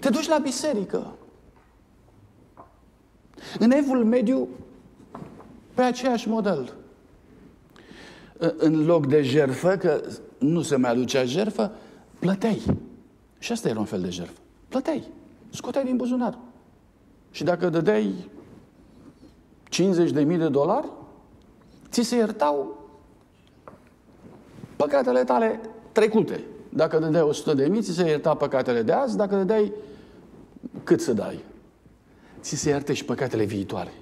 [0.00, 1.14] Te duci la biserică.
[3.58, 4.48] În evul mediu,
[5.74, 6.79] pe aceeași model.
[8.56, 10.00] În loc de jerfă, că
[10.38, 11.72] nu se mai aducea jerfă,
[12.18, 12.62] plăteai.
[13.38, 14.38] Și asta era un fel de jerfă.
[14.68, 15.04] Plăteai.
[15.50, 16.38] Scoteai din buzunar.
[17.30, 18.30] Și dacă dădeai
[19.64, 20.88] 50.000 de dolari,
[21.88, 22.78] ți se iertau
[24.76, 25.60] păcatele tale
[25.92, 26.44] trecute.
[26.68, 29.72] Dacă dădeai 100 de mii, ți se ierta păcatele de azi, dacă dădeai
[30.84, 31.44] cât să dai.
[32.40, 33.92] Ți se ierte și păcatele viitoare.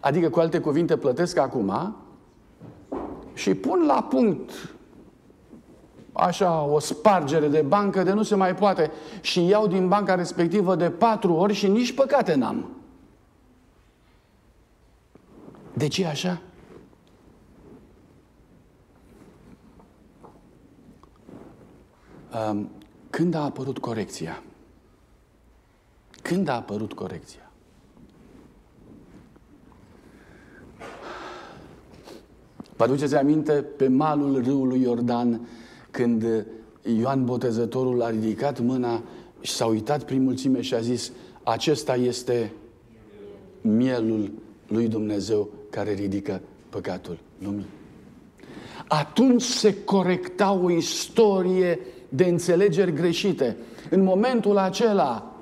[0.00, 1.96] Adică, cu alte cuvinte, plătesc acum
[3.34, 4.74] și pun la punct
[6.12, 10.74] așa o spargere de bancă de nu se mai poate și iau din banca respectivă
[10.74, 12.70] de patru ori și nici păcate n-am.
[15.72, 16.40] De ce așa?
[23.10, 24.42] Când a apărut corecția?
[26.22, 27.41] Când a apărut corecția?
[32.82, 35.48] Vă aduceți aminte pe malul râului Iordan
[35.90, 36.46] când
[36.98, 39.02] Ioan Botezătorul a ridicat mâna
[39.40, 41.12] și s-a uitat prin mulțime și a zis
[41.42, 42.52] acesta este
[43.60, 44.32] mielul
[44.66, 47.66] lui Dumnezeu care ridică păcatul lumii.
[48.88, 51.78] Atunci se corecta o istorie
[52.08, 53.56] de înțelegeri greșite.
[53.90, 55.36] În momentul acela,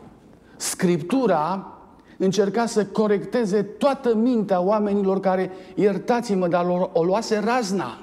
[0.56, 1.72] Scriptura
[2.20, 7.98] încerca să corecteze toată mintea oamenilor care, iertați-mă, dar o luase razna.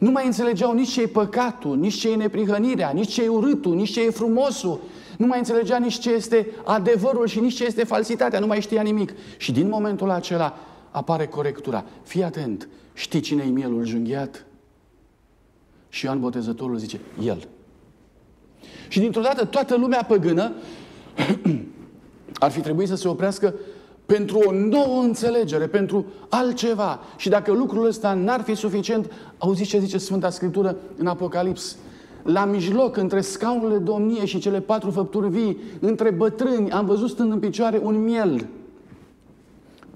[0.00, 3.74] Nu mai înțelegeau nici ce e păcatul, nici ce e neprihănirea, nici ce e urâtul,
[3.74, 4.80] nici ce e frumosul.
[5.18, 8.82] Nu mai înțelegea nici ce este adevărul și nici ce este falsitatea, nu mai știa
[8.82, 9.12] nimic.
[9.36, 10.58] Și din momentul acela
[10.90, 11.84] apare corectura.
[12.02, 14.46] Fii atent, știi cine e mielul junghiat?
[15.88, 17.48] Și Ioan Botezătorul zice, el.
[18.88, 20.52] Și dintr-o dată toată lumea păgână
[22.44, 23.54] ar fi trebuit să se oprească
[24.06, 27.00] pentru o nouă înțelegere, pentru altceva.
[27.16, 31.76] Și dacă lucrul ăsta n-ar fi suficient, auziți ce zice Sfânta Scriptură în Apocalips.
[32.22, 37.32] La mijloc, între scaunele domnie și cele patru făpturi vii, între bătrâni, am văzut stând
[37.32, 38.46] în picioare un miel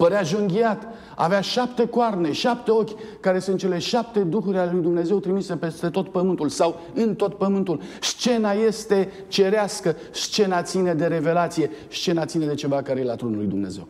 [0.01, 0.87] Părea junghiat,
[1.21, 5.89] avea șapte coarne, șapte ochi, care sunt cele șapte duhuri ale lui Dumnezeu trimise peste
[5.89, 7.81] tot pământul sau în tot pământul.
[8.01, 13.37] Scena este cerească, scena ține de revelație, scena ține de ceva care e la tronul
[13.37, 13.87] lui Dumnezeu.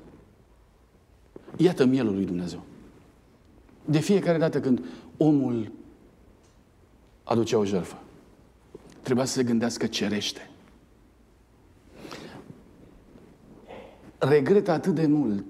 [1.58, 2.62] Iată mielul lui Dumnezeu.
[3.86, 4.86] De fiecare dată când
[5.18, 5.72] omul
[7.24, 7.98] aducea o jertfă,
[9.02, 10.50] trebuia să se gândească cerește.
[14.18, 15.44] Regret atât de mult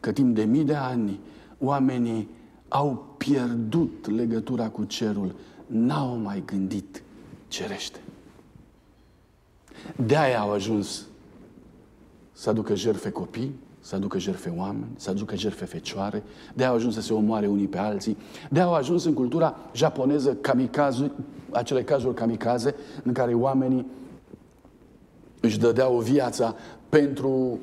[0.00, 1.20] că timp de mii de ani
[1.58, 2.28] oamenii
[2.68, 5.34] au pierdut legătura cu cerul,
[5.66, 7.02] n-au mai gândit
[7.48, 8.00] cerește.
[10.06, 11.06] De aia au ajuns
[12.32, 16.22] să aducă jerfe copii, să aducă jerfe oameni, să aducă jerfe fecioare,
[16.54, 18.16] de aia au ajuns să se omoare unii pe alții,
[18.50, 21.10] de aia au ajuns în cultura japoneză kamikaze,
[21.50, 23.86] acele cazuri kamikaze în care oamenii
[25.40, 26.54] își dădeau viața
[26.88, 27.58] pentru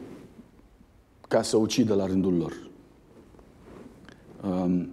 [1.27, 2.53] ca să ucidă la rândul lor.
[4.43, 4.89] Um,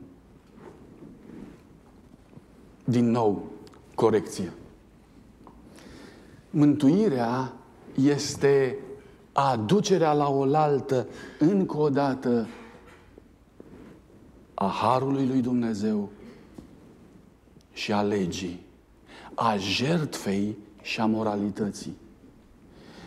[2.85, 3.45] din nou,
[3.95, 4.53] corecție.
[6.51, 7.53] Mântuirea
[7.95, 8.79] este
[9.33, 11.07] aducerea la oaltă,
[11.39, 12.47] încă o dată,
[14.55, 16.11] a Harului lui Dumnezeu
[17.73, 18.61] și a legii,
[19.35, 21.97] a jertfei și a moralității.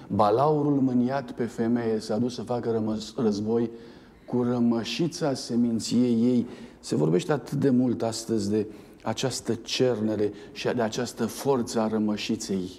[0.08, 3.70] Balaurul mâniat pe femeie s-a dus să facă rămăs, război
[4.26, 6.48] cu rămășița seminției ei.
[6.80, 8.68] Se vorbește atât de mult astăzi de
[9.04, 12.70] această cernere și de această forță a rămășiței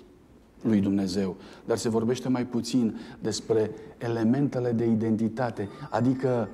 [0.63, 1.37] lui Dumnezeu.
[1.65, 6.49] Dar se vorbește mai puțin despre elementele de identitate, adică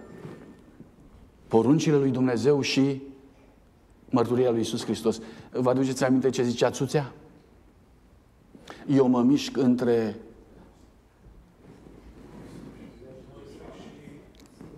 [1.49, 3.03] poruncile lui Dumnezeu și
[4.11, 5.21] mărturia lui Isus Hristos.
[5.53, 7.13] Vă aduceți aminte ce zicea Țuțea?
[8.87, 10.17] Eu mă mișc între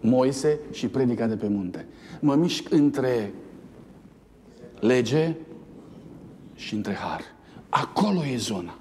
[0.07, 1.87] Moise și predica de pe munte.
[2.21, 3.35] Mă mișc între
[4.81, 5.35] lege
[6.55, 7.21] și între har.
[7.69, 8.79] Acolo e zona.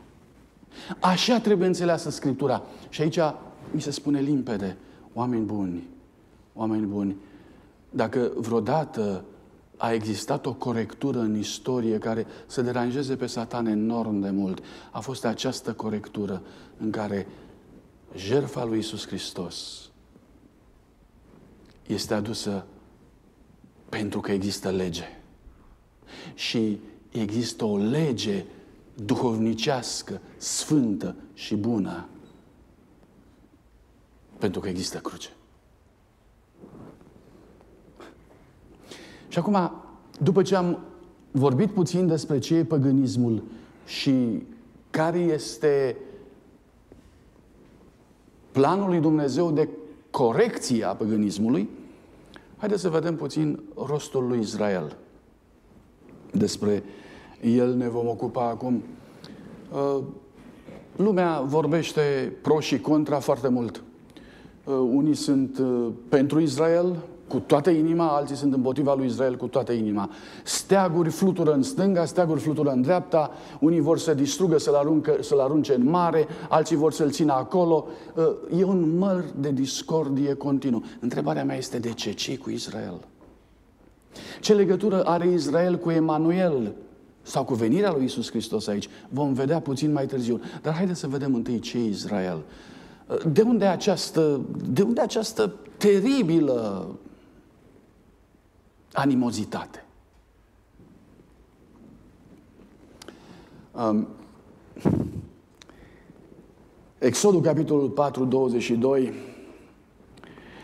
[0.99, 2.63] Așa trebuie înțeleasă Scriptura.
[2.89, 3.19] Și aici
[3.71, 4.77] mi se spune limpede,
[5.13, 5.87] oameni buni,
[6.53, 7.15] oameni buni,
[7.89, 9.25] dacă vreodată
[9.77, 14.99] a existat o corectură în istorie care să deranjeze pe Satan enorm de mult, a
[14.99, 16.41] fost această corectură
[16.77, 17.27] în care
[18.15, 19.89] jertfa lui Isus Hristos
[21.87, 22.65] este adusă
[23.89, 25.19] pentru că există lege.
[26.33, 26.79] Și
[27.11, 28.45] există o lege
[28.95, 32.07] duhovnicească, sfântă și bună
[34.37, 35.29] pentru că există cruce.
[39.27, 39.71] Și acum,
[40.21, 40.79] după ce am
[41.31, 43.43] vorbit puțin despre ce e păgânismul
[43.85, 44.43] și
[44.89, 45.97] care este
[48.51, 49.69] planul lui Dumnezeu de
[50.15, 51.69] corecție a păgânismului,
[52.57, 54.97] haideți să vedem puțin rostul lui Israel.
[56.31, 56.83] Despre
[57.41, 58.83] el ne vom ocupa acum.
[59.71, 60.03] Uh,
[60.95, 63.83] lumea vorbește pro și contra foarte mult.
[64.63, 66.95] Uh, unii sunt uh, pentru Israel,
[67.27, 70.09] cu toată inima, alții sunt împotriva lui Israel cu toată inima.
[70.43, 75.39] Steaguri flutură în stânga, steaguri flutură în dreapta, unii vor să distrugă, să-l, aruncă, să-l
[75.39, 77.87] arunce în mare, alții vor să-l țină acolo.
[78.15, 80.83] Uh, e un măr de discordie continuu.
[80.99, 82.11] Întrebarea mea este de ce?
[82.13, 82.99] ce cu Israel?
[84.41, 86.73] Ce legătură are Israel cu Emanuel?
[87.21, 88.89] Sau cu venirea lui Isus Hristos aici?
[89.09, 90.41] Vom vedea puțin mai târziu.
[90.61, 92.43] Dar haideți să vedem întâi ce e Israel.
[93.31, 96.87] De unde această, de unde această teribilă
[98.95, 99.85] animozitate?
[103.71, 104.07] Um,
[106.97, 109.13] Exodul, capitolul 4, 22.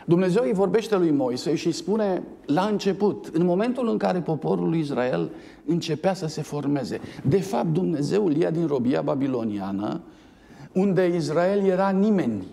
[0.05, 4.69] Dumnezeu îi vorbește lui Moise și îi spune la început, în momentul în care poporul
[4.69, 5.31] lui Israel
[5.65, 6.99] începea să se formeze.
[7.23, 10.01] De fapt, Dumnezeu îl ia din robia babiloniană
[10.71, 12.43] unde Israel era nimeni.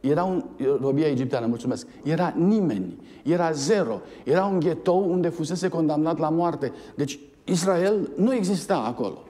[0.00, 0.44] Era un,
[0.80, 1.86] robia egipteană, mulțumesc.
[2.02, 2.96] Era nimeni.
[3.22, 4.00] Era zero.
[4.24, 6.72] Era un ghetou unde fusese condamnat la moarte.
[6.94, 9.22] Deci Israel nu exista acolo.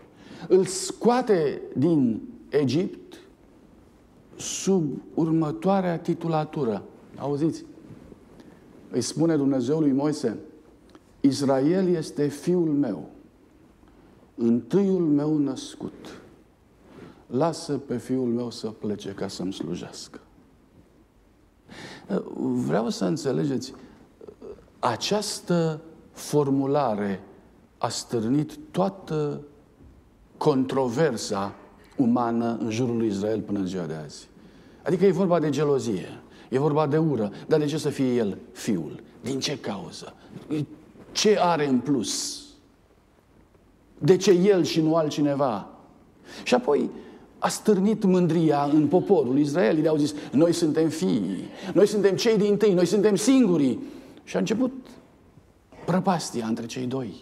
[0.48, 3.20] Îl scoate din Egipt
[4.36, 6.82] sub următoarea titulatură.
[7.16, 7.64] Auziți?
[8.90, 10.36] Îi spune Dumnezeu lui Moise,
[11.20, 13.08] Israel este fiul meu,
[14.34, 16.20] întâiul meu născut
[17.26, 20.20] lasă pe fiul meu să plece ca să-mi slujească.
[22.38, 23.72] Vreau să înțelegeți,
[24.78, 25.80] această
[26.12, 27.22] formulare
[27.78, 29.40] a stârnit toată
[30.36, 31.54] controversa
[31.96, 34.28] umană în jurul lui Israel până în ziua de azi.
[34.82, 38.38] Adică e vorba de gelozie, e vorba de ură, dar de ce să fie el
[38.52, 39.02] fiul?
[39.20, 40.14] Din ce cauză?
[41.12, 42.42] Ce are în plus?
[43.98, 45.68] De ce el și nu altcineva?
[46.42, 46.90] Și apoi,
[47.46, 49.80] a stârnit mândria în poporul Israel.
[49.80, 53.82] Le-au zis, noi suntem fii, noi suntem cei din tâi, noi suntem singurii.
[54.24, 54.72] Și a început
[55.84, 57.14] prăpastia între cei doi.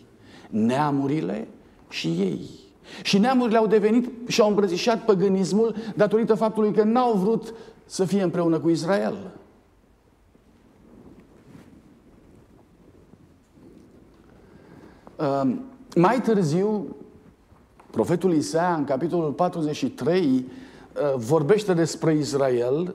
[0.50, 1.48] Neamurile
[1.88, 2.40] și ei.
[3.02, 7.54] Și neamurile au devenit și au îmbrățișat păgânismul datorită faptului că n-au vrut
[7.84, 9.30] să fie împreună cu Israel.
[15.18, 15.56] Uh,
[15.96, 16.96] mai târziu,
[17.94, 22.94] Profetul Isaia, în capitolul 43, uh, vorbește despre Israel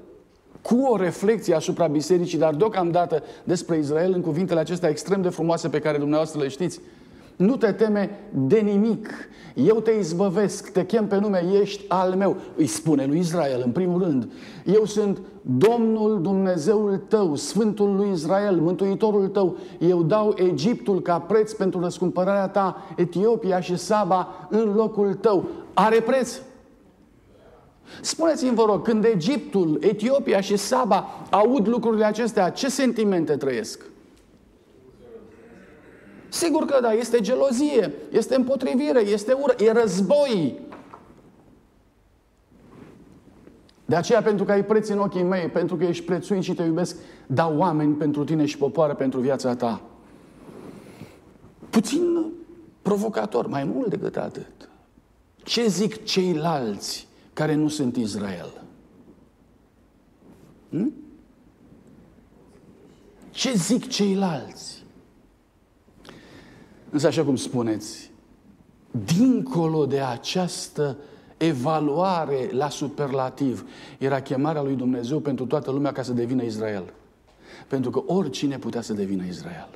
[0.62, 5.70] cu o reflexie asupra bisericii, dar deocamdată despre Israel în cuvintele acestea extrem de frumoase
[5.70, 6.80] pe care dumneavoastră le știți.
[7.40, 9.10] Nu te teme de nimic.
[9.54, 12.36] Eu te izbăvesc, te chem pe nume, ești al meu.
[12.56, 14.32] Îi spune lui Israel, în primul rând.
[14.66, 19.58] Eu sunt Domnul Dumnezeul tău, Sfântul lui Israel, Mântuitorul tău.
[19.78, 25.46] Eu dau Egiptul ca preț pentru răscumpărarea ta, Etiopia și Saba în locul tău.
[25.74, 26.40] Are preț?
[28.02, 33.89] Spuneți-mi, vă rog, când Egiptul, Etiopia și Saba aud lucrurile acestea, ce sentimente trăiesc?
[36.30, 40.60] Sigur că da, este gelozie, este împotrivire, este ură, e război.
[43.86, 46.64] De aceea, pentru că ai preț în ochii mei, pentru că ești prețuit și te
[46.64, 46.96] iubesc,
[47.28, 49.82] dau oameni pentru tine și popoare pentru viața ta.
[51.70, 52.32] Puțin
[52.82, 54.70] provocator, mai mult decât atât.
[55.36, 58.64] Ce zic ceilalți care nu sunt Israel?
[60.70, 60.94] Hm?
[63.30, 64.84] Ce zic ceilalți?
[66.90, 68.12] Însă, așa cum spuneți,
[68.92, 70.98] dincolo de această
[71.38, 73.66] evaluare la superlativ,
[73.98, 76.94] era chemarea lui Dumnezeu pentru toată lumea ca să devină Israel.
[77.68, 79.70] Pentru că oricine putea să devină Israel.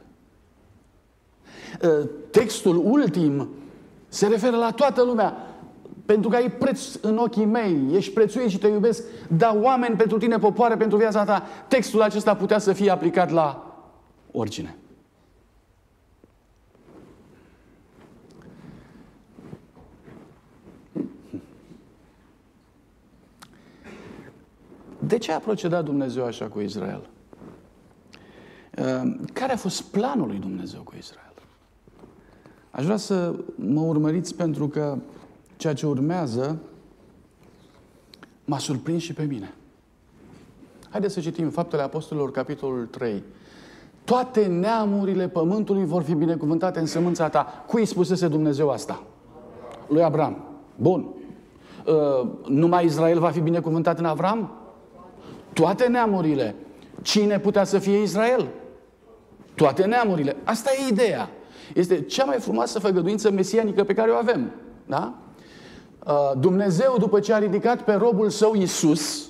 [1.83, 3.49] Ă, textul ultim
[4.07, 5.47] se referă la toată lumea.
[6.05, 9.03] Pentru că ai preț în ochii mei, ești prețuit și te iubesc,
[9.37, 11.43] da oameni pentru tine, popoare pentru viața ta.
[11.67, 13.77] Textul acesta putea să fie aplicat la
[14.31, 14.77] oricine.
[25.07, 27.09] De ce a procedat Dumnezeu așa cu Israel?
[28.71, 31.33] Ehm, care a fost planul lui Dumnezeu cu Israel?
[32.71, 34.97] Aș vrea să mă urmăriți pentru că
[35.55, 36.57] ceea ce urmează
[38.45, 39.53] m-a surprins și pe mine.
[40.89, 43.23] Haideți să citim Faptele Apostolilor, capitolul 3.
[44.03, 47.63] Toate neamurile pământului vor fi binecuvântate în sămânța ta.
[47.67, 49.03] Cui spusese Dumnezeu asta?
[49.87, 50.37] Lui Abraham.
[50.75, 51.07] Bun.
[51.85, 54.62] Uh, numai Israel va fi binecuvântat în Avram?
[55.53, 56.55] Toate neamurile.
[57.01, 58.47] Cine putea să fie Israel?
[59.55, 60.35] Toate neamurile.
[60.43, 61.29] Asta e ideea.
[61.73, 64.51] Este cea mai frumoasă făgăduință mesianică pe care o avem.
[64.85, 65.13] Da?
[66.07, 69.29] Uh, Dumnezeu, după ce a ridicat pe robul său Isus,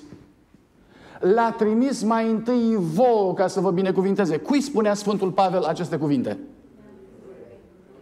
[1.20, 4.36] le-a trimis mai întâi vouă ca să vă binecuvinteze.
[4.36, 6.38] Cui spunea Sfântul Pavel aceste cuvinte?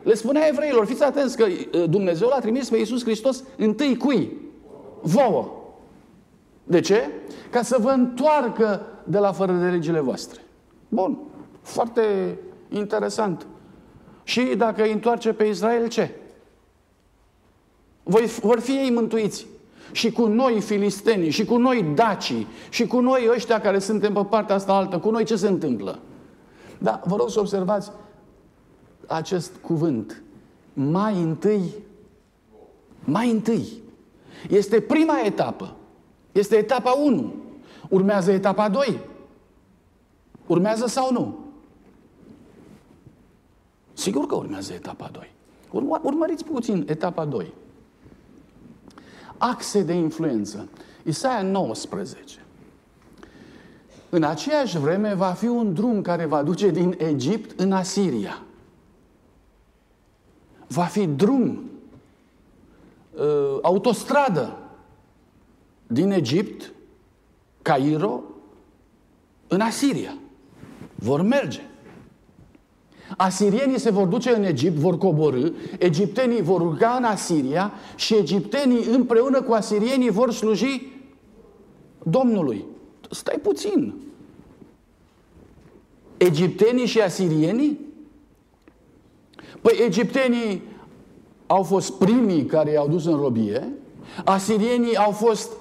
[0.02, 4.36] Le spunea evreilor, fiți atenți că uh, Dumnezeu l-a trimis pe Iisus Hristos întâi cui?
[5.00, 5.61] Vouă.
[6.64, 7.10] De ce?
[7.50, 10.40] Ca să vă întoarcă de la fără de legile voastre.
[10.88, 11.18] Bun,
[11.62, 12.38] foarte
[12.68, 13.46] interesant.
[14.24, 16.10] Și dacă îi întoarce pe Israel, ce?
[18.02, 19.46] Voi, vor fi ei mântuiți.
[19.92, 24.24] Și cu noi filistenii, și cu noi dacii, și cu noi ăștia care suntem pe
[24.24, 25.98] partea asta altă, cu noi ce se întâmplă?
[26.78, 27.90] Da, vă rog să observați
[29.06, 30.22] acest cuvânt.
[30.72, 31.62] Mai întâi,
[33.04, 33.68] mai întâi.
[34.48, 35.76] Este prima etapă.
[36.32, 37.34] Este etapa 1.
[37.88, 39.00] Urmează etapa 2.
[40.46, 41.38] Urmează sau nu?
[43.92, 45.30] Sigur că urmează etapa 2.
[45.70, 47.52] Urma, urmăriți puțin etapa 2.
[49.38, 50.68] Axe de influență.
[51.04, 52.38] Isaia 19.
[54.10, 58.42] În aceeași vreme va fi un drum care va duce din Egipt în Asiria.
[60.66, 61.70] Va fi drum,
[63.14, 64.56] uh, autostradă
[65.92, 66.72] din Egipt,
[67.62, 68.22] Cairo,
[69.48, 70.16] în Asiria.
[70.94, 71.60] Vor merge.
[73.16, 78.84] Asirienii se vor duce în Egipt, vor coborâ, egiptenii vor urca în Asiria și egiptenii
[78.84, 80.92] împreună cu asirienii vor sluji
[82.02, 82.64] Domnului.
[83.10, 83.94] Stai puțin.
[86.16, 87.78] Egiptenii și asirienii?
[89.60, 90.62] Păi egiptenii
[91.46, 93.68] au fost primii care i-au dus în robie,
[94.24, 95.52] asirienii au fost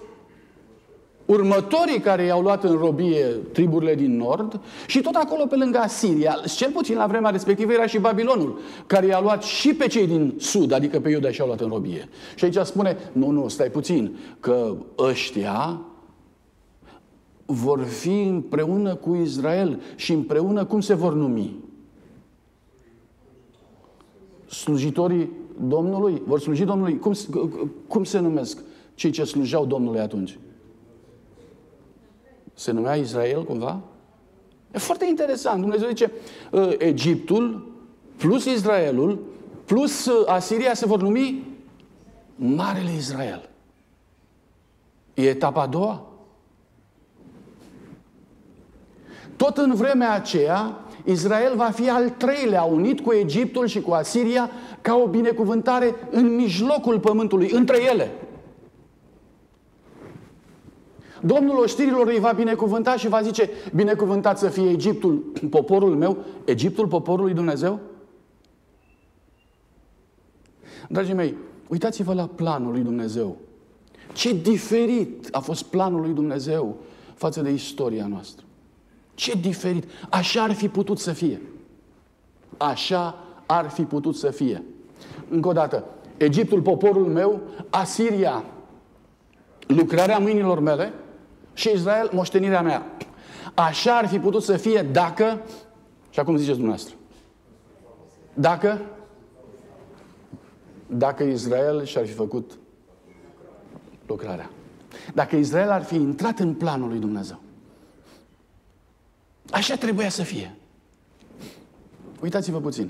[1.31, 6.39] următorii care i-au luat în robie triburile din nord și tot acolo pe lângă Asiria,
[6.55, 10.33] cel puțin la vremea respectivă era și Babilonul, care i-a luat și pe cei din
[10.37, 12.09] sud, adică pe Iuda și-au luat în robie.
[12.35, 15.81] Și aici spune, nu, nu, stai puțin, că ăștia
[17.45, 21.55] vor fi împreună cu Israel și împreună cum se vor numi?
[24.45, 25.29] Slujitorii
[25.67, 26.21] Domnului?
[26.25, 26.99] Vor sluji Domnului?
[26.99, 27.13] Cum,
[27.87, 28.57] cum se numesc
[28.95, 30.39] cei ce slujeau Domnului atunci?
[32.53, 33.79] Se numea Israel cumva?
[34.71, 35.59] E foarte interesant.
[35.59, 36.11] Dumnezeu zice,
[36.53, 37.71] ă, Egiptul
[38.17, 39.19] plus Israelul
[39.65, 41.43] plus ă, Asiria se vor numi
[42.35, 43.49] Marele Israel.
[45.13, 46.05] E etapa a doua.
[49.35, 54.49] Tot în vremea aceea, Israel va fi al treilea unit cu Egiptul și cu Asiria
[54.81, 58.11] ca o binecuvântare în mijlocul pământului, între ele.
[61.21, 66.87] Domnul oștirilor îi va binecuvânta și va zice, binecuvântat să fie Egiptul, poporul meu, Egiptul,
[66.87, 67.79] poporul lui Dumnezeu?
[70.89, 71.35] Dragii mei,
[71.67, 73.37] uitați-vă la planul lui Dumnezeu.
[74.13, 76.77] Ce diferit a fost planul lui Dumnezeu
[77.13, 78.45] față de istoria noastră.
[79.13, 79.85] Ce diferit.
[80.09, 81.41] Așa ar fi putut să fie.
[82.57, 84.63] Așa ar fi putut să fie.
[85.29, 85.85] Încă o dată,
[86.17, 88.43] Egiptul, poporul meu, Asiria,
[89.67, 90.93] lucrarea mâinilor mele,
[91.53, 92.85] și Israel moștenirea mea.
[93.53, 95.41] Așa ar fi putut să fie dacă,
[96.09, 96.95] și acum ziceți dumneavoastră,
[98.33, 98.81] dacă,
[100.87, 102.51] dacă Israel și-ar fi făcut
[104.05, 104.49] lucrarea.
[105.13, 107.39] Dacă Israel ar fi intrat în planul lui Dumnezeu.
[109.51, 110.55] Așa trebuia să fie.
[112.21, 112.89] Uitați-vă puțin.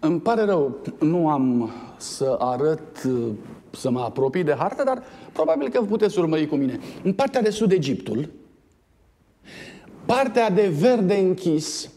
[0.00, 3.08] Îmi pare rău, nu am să arăt
[3.70, 5.02] să mă apropii de hartă, dar
[5.32, 6.78] probabil că puteți urmări cu mine.
[7.02, 8.28] În partea de sud Egiptul,
[10.04, 11.90] partea de verde închis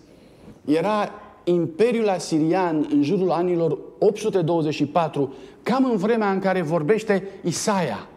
[0.65, 1.11] era
[1.43, 8.07] Imperiul Asirian în jurul anilor 824, cam în vremea în care vorbește Isaia.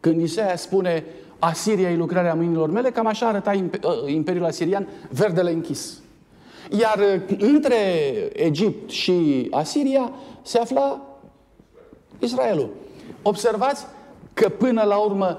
[0.00, 1.04] Când Isaia spune
[1.38, 3.52] Asiria e lucrarea mâinilor mele, cam așa arăta
[3.82, 6.02] ă, Imperiul Asirian, verdele închis.
[6.80, 7.76] Iar între
[8.32, 10.12] Egipt și Asiria
[10.42, 11.00] se afla
[12.24, 12.70] Israelul.
[13.22, 13.86] Observați
[14.32, 15.38] că până la urmă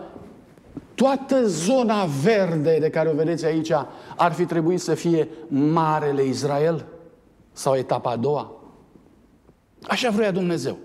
[0.96, 3.72] toată zona verde de care o vedeți aici
[4.16, 6.86] ar fi trebuit să fie Marele Israel
[7.52, 8.52] sau etapa a doua.
[9.88, 10.78] Așa vrea Dumnezeu.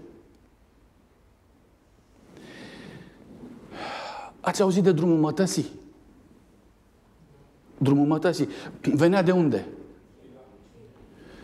[4.41, 5.71] Ați auzit de drumul mătăsii?
[7.79, 8.49] Drumul mătăsii.
[8.81, 9.67] Venea de unde?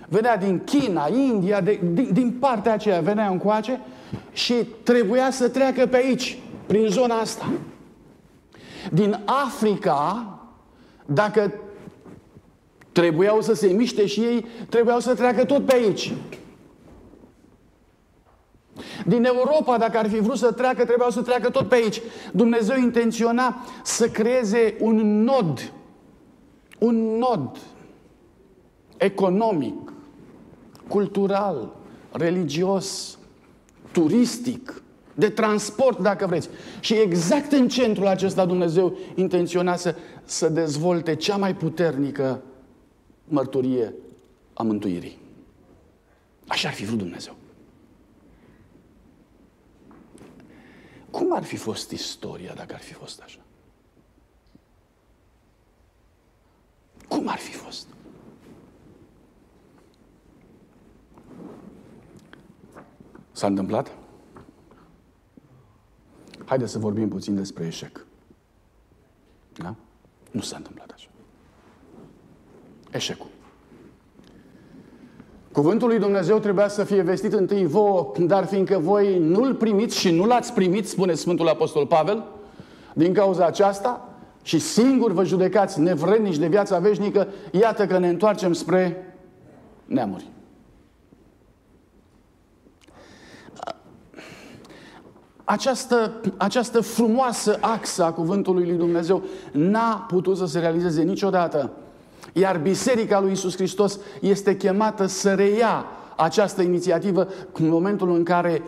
[0.09, 3.81] Venea din China, India, de, din, din partea aceea venea încoace
[4.33, 7.53] și trebuia să treacă pe aici, prin zona asta.
[8.93, 10.31] Din Africa,
[11.07, 11.53] dacă
[12.93, 16.13] trebuiau să se miște și ei, trebuiau să treacă tot pe aici.
[19.07, 22.01] Din Europa, dacă ar fi vrut să treacă, trebuiau să treacă tot pe aici.
[22.33, 25.73] Dumnezeu intenționa să creeze un nod,
[26.79, 27.59] un nod
[28.97, 29.93] economic,
[30.89, 31.73] cultural,
[32.11, 33.16] religios,
[33.97, 34.83] turistic,
[35.15, 36.49] de transport, dacă vreți.
[36.81, 42.43] Și exact în centrul acesta Dumnezeu intenționa să, să dezvolte cea mai puternică
[43.25, 43.95] mărturie
[44.55, 45.19] a mântuirii.
[46.47, 47.37] Așa ar fi vrut Dumnezeu.
[51.11, 53.41] Cum ar fi fost istoria dacă ar fi fost așa?
[57.09, 57.87] Cum ar fi fost?
[63.37, 63.91] S-a întâmplat?
[66.45, 68.07] Haideți să vorbim puțin despre eșec.
[69.57, 69.75] Da?
[70.31, 71.09] Nu s-a întâmplat așa.
[72.91, 73.27] Eșecul.
[75.53, 80.11] Cuvântul lui Dumnezeu trebuia să fie vestit întâi vouă, dar fiindcă voi nu-l primiți și
[80.11, 82.25] nu l-ați primit, spune Sfântul Apostol Pavel,
[82.95, 84.09] din cauza aceasta,
[84.43, 89.15] și singur vă judecați nevrednici de viața veșnică, iată că ne întoarcem spre
[89.85, 90.35] neamuri.
[95.49, 99.23] Această, această frumoasă axă a cuvântului lui Dumnezeu
[99.53, 101.71] n-a putut să se realizeze niciodată.
[102.33, 105.85] Iar Biserica lui Isus Hristos este chemată să reia
[106.17, 108.63] această inițiativă în momentul în care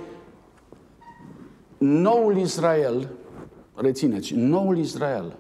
[1.79, 3.09] noul Israel,
[3.75, 5.37] rețineți, noul Israel,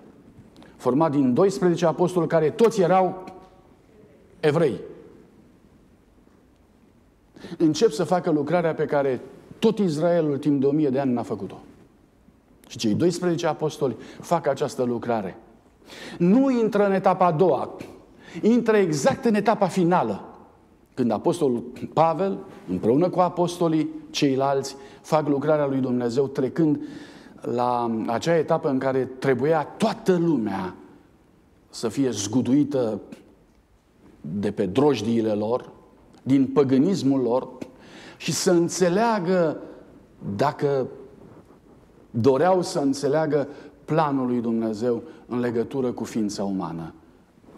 [0.76, 3.24] format din 12 apostoli care toți erau
[4.40, 4.80] evrei,
[7.58, 9.20] încep să facă lucrarea pe care
[9.58, 11.60] tot Israelul timp de o mie de ani n-a făcut-o.
[12.68, 15.36] Și cei 12 apostoli fac această lucrare.
[16.18, 17.70] Nu intră în etapa a doua,
[18.42, 20.24] intră exact în etapa finală,
[20.94, 22.38] când Apostolul Pavel,
[22.68, 26.80] împreună cu apostolii ceilalți, fac lucrarea lui Dumnezeu, trecând
[27.40, 30.74] la acea etapă în care trebuia toată lumea
[31.70, 33.00] să fie zguduită
[34.20, 35.70] de pe drojdiile lor,
[36.22, 37.48] din păgânismul lor
[38.18, 39.56] și să înțeleagă,
[40.36, 40.86] dacă
[42.10, 43.48] doreau să înțeleagă
[43.84, 46.92] planul lui Dumnezeu în legătură cu ființa umană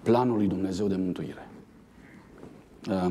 [0.02, 1.48] planul lui Dumnezeu de mântuire.
[2.90, 3.10] Uh,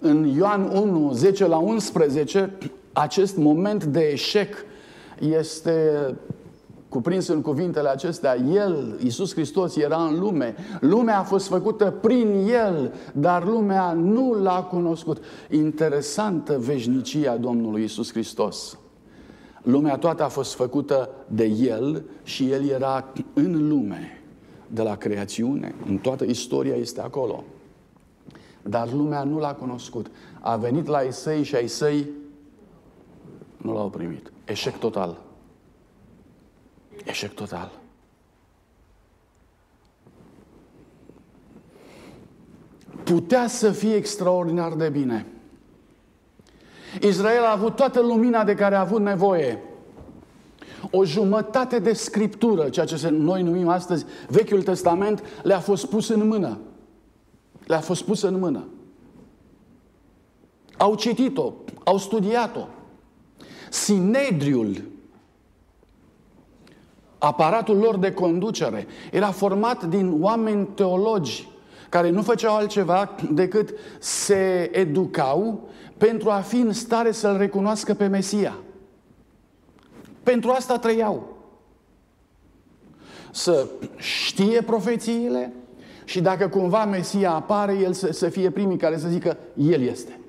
[0.00, 2.52] în Ioan 1, 10 la 11,
[2.92, 4.54] acest moment de eșec
[5.20, 6.14] este
[6.96, 8.36] cuprins în cuvintele acestea.
[8.36, 10.54] El, Iisus Hristos, era în lume.
[10.80, 15.24] Lumea a fost făcută prin El, dar lumea nu l-a cunoscut.
[15.50, 18.78] Interesantă veșnicia Domnului Iisus Hristos.
[19.62, 24.22] Lumea toată a fost făcută de El și El era în lume,
[24.66, 27.44] de la creațiune, în toată istoria este acolo.
[28.62, 30.06] Dar lumea nu l-a cunoscut.
[30.40, 32.10] A venit la ei săi și ai săi
[33.56, 34.32] nu l-au primit.
[34.44, 35.25] Eșec total.
[37.04, 37.72] Eșec total.
[43.04, 45.26] Putea să fie extraordinar de bine.
[47.00, 49.62] Israel a avut toată lumina de care a avut nevoie.
[50.90, 56.26] O jumătate de scriptură, ceea ce noi numim astăzi Vechiul Testament, le-a fost pus în
[56.26, 56.58] mână.
[57.66, 58.68] Le-a fost pus în mână.
[60.76, 61.52] Au citit-o,
[61.84, 62.66] au studiat-o.
[63.70, 64.84] Sinedriul,
[67.26, 71.48] aparatul lor de conducere, era format din oameni teologi
[71.88, 78.06] care nu făceau altceva decât se educau pentru a fi în stare să-L recunoască pe
[78.06, 78.56] Mesia.
[80.22, 81.36] Pentru asta trăiau.
[83.32, 83.66] Să
[83.96, 85.52] știe profețiile
[86.04, 90.20] și dacă cumva Mesia apare, el să, să fie primii care să zică, El este.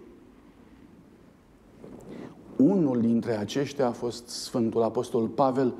[2.55, 5.73] Unul dintre aceștia a fost Sfântul Apostol Pavel,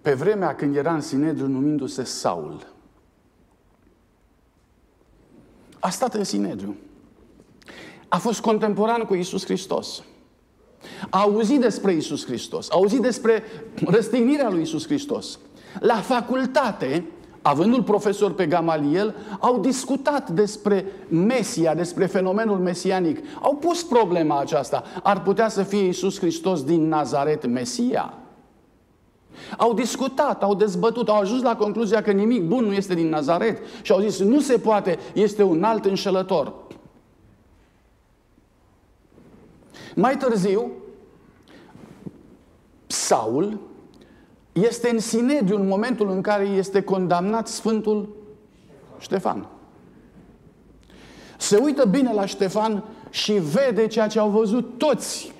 [0.00, 2.66] pe vremea când era în Sinedriu numindu-se Saul.
[5.78, 6.76] A stat în Sinedriu
[8.08, 10.02] a fost contemporan cu Isus Hristos.
[11.10, 13.42] A auzit despre Isus Hristos, a auzit despre
[13.86, 15.38] răstignirea lui Isus Hristos.
[15.78, 17.04] La facultate,
[17.42, 23.18] avându-l profesor pe Gamaliel, au discutat despre Mesia, despre fenomenul mesianic.
[23.40, 24.84] Au pus problema aceasta.
[25.02, 28.19] Ar putea să fie Isus Hristos din Nazaret Mesia?
[29.56, 33.58] Au discutat, au dezbătut, au ajuns la concluzia că nimic bun nu este din Nazaret
[33.82, 36.52] și au zis nu se poate, este un alt înșelător.
[39.94, 40.70] Mai târziu,
[42.86, 43.60] Saul
[44.52, 48.16] este în Sinediu în momentul în care este condamnat Sfântul
[48.98, 49.48] Ștefan.
[51.38, 55.32] Se uită bine la Ștefan și vede ceea ce au văzut toți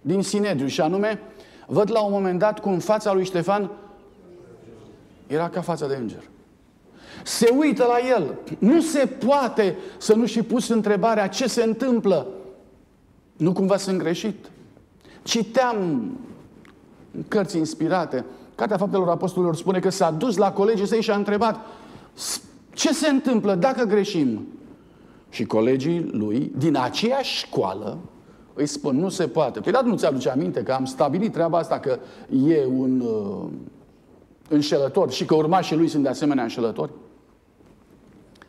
[0.00, 1.20] din Sinedriu și anume,
[1.70, 3.70] văd la un moment dat cum fața lui Ștefan
[5.26, 6.22] era ca fața de înger.
[7.24, 8.38] Se uită la el.
[8.58, 12.26] Nu se poate să nu și pus întrebarea ce se întâmplă.
[13.36, 14.50] Nu cumva sunt greșit.
[15.22, 15.76] Citeam
[17.14, 18.24] în cărți inspirate.
[18.54, 21.66] Cartea Faptelor Apostolilor spune că s-a dus la colegii săi și a întrebat
[22.74, 24.46] ce se întâmplă dacă greșim?
[25.30, 27.98] Și colegii lui, din aceeași școală,
[28.58, 29.60] îi spun, nu se poate.
[29.60, 31.98] Păi, dar nu ți-aduce aminte că am stabilit treaba asta că
[32.48, 33.50] e un uh,
[34.48, 36.90] înșelător și că urmașii lui sunt de asemenea înșelători?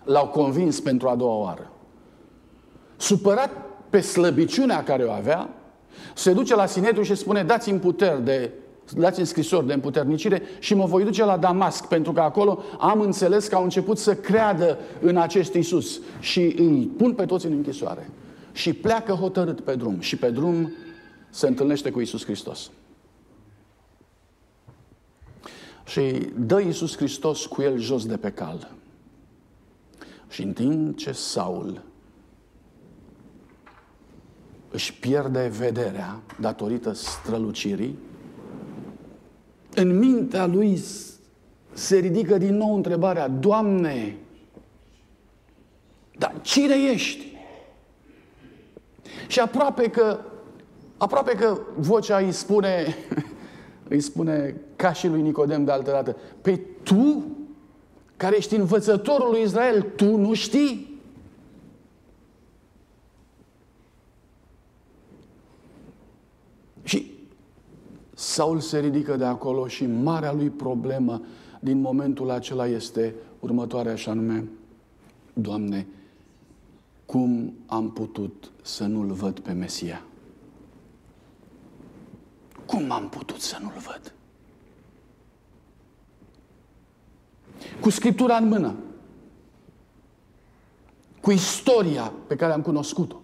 [0.03, 1.72] L-au convins pentru a doua oară.
[2.97, 3.49] Supărat
[3.89, 5.49] pe slăbiciunea care o avea,
[6.16, 8.51] se duce la Sinedriu și spune, dați-mi puteri de
[8.97, 13.47] dați-mi scrisori de împuternicire și mă voi duce la Damasc, pentru că acolo am înțeles
[13.47, 18.10] că au început să creadă în acest Isus și îi pun pe toți în închisoare.
[18.52, 20.72] Și pleacă hotărât pe drum și pe drum
[21.30, 22.72] se întâlnește cu Isus Hristos.
[25.86, 28.72] Și dă Iisus Hristos cu el jos de pe cal.
[30.30, 31.82] Și în timp ce Saul
[34.72, 37.97] își pierde vederea datorită strălucirii,
[39.76, 40.82] în mintea lui
[41.74, 44.18] se ridică din nou întrebarea, Doamne,
[46.18, 47.28] dar cine ești?
[49.28, 50.20] Și aproape că,
[50.97, 52.95] aproape că vocea îi spune,
[53.89, 57.26] îi spune ca și lui Nicodem de altă dată, pe tu,
[58.18, 61.01] care ești învățătorul lui Israel, tu nu știi?
[66.84, 67.12] Și
[68.14, 71.22] Saul se ridică de acolo și marea lui problemă
[71.60, 74.49] din momentul acela este următoarea și anume,
[75.34, 75.88] Doamne,
[77.10, 80.03] cum am putut să nu-L văd pe Mesia?
[82.66, 84.14] Cum am putut să nu-L văd?
[87.82, 88.76] Cu Scriptura în mână,
[91.22, 93.22] cu istoria pe care am cunoscut-o,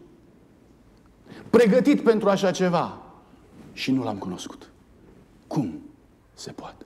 [1.49, 3.01] pregătit pentru așa ceva
[3.73, 4.71] și nu l-am cunoscut.
[5.47, 5.79] Cum
[6.33, 6.86] se poate?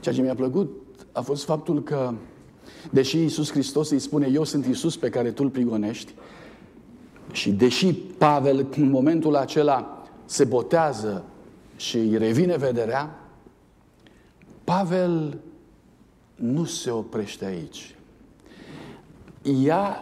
[0.00, 0.70] Ceea ce mi-a plăcut
[1.12, 2.14] a fost faptul că,
[2.90, 6.12] deși Iisus Hristos îi spune, eu sunt Iisus pe care tu îl prigonești,
[7.32, 11.24] și deși Pavel în momentul acela se botează
[11.76, 13.18] și îi revine vederea,
[14.64, 15.38] Pavel
[16.34, 17.96] nu se oprește aici.
[19.62, 19.96] Ia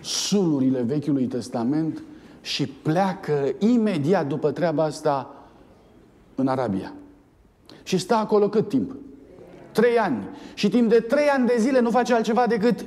[0.00, 2.02] sulurile Vechiului Testament
[2.40, 5.34] și pleacă imediat după treaba asta
[6.34, 6.92] în Arabia.
[7.82, 8.94] Și stă acolo cât timp?
[9.78, 10.28] Trei ani.
[10.54, 12.84] Și timp de trei ani de zile nu face altceva decât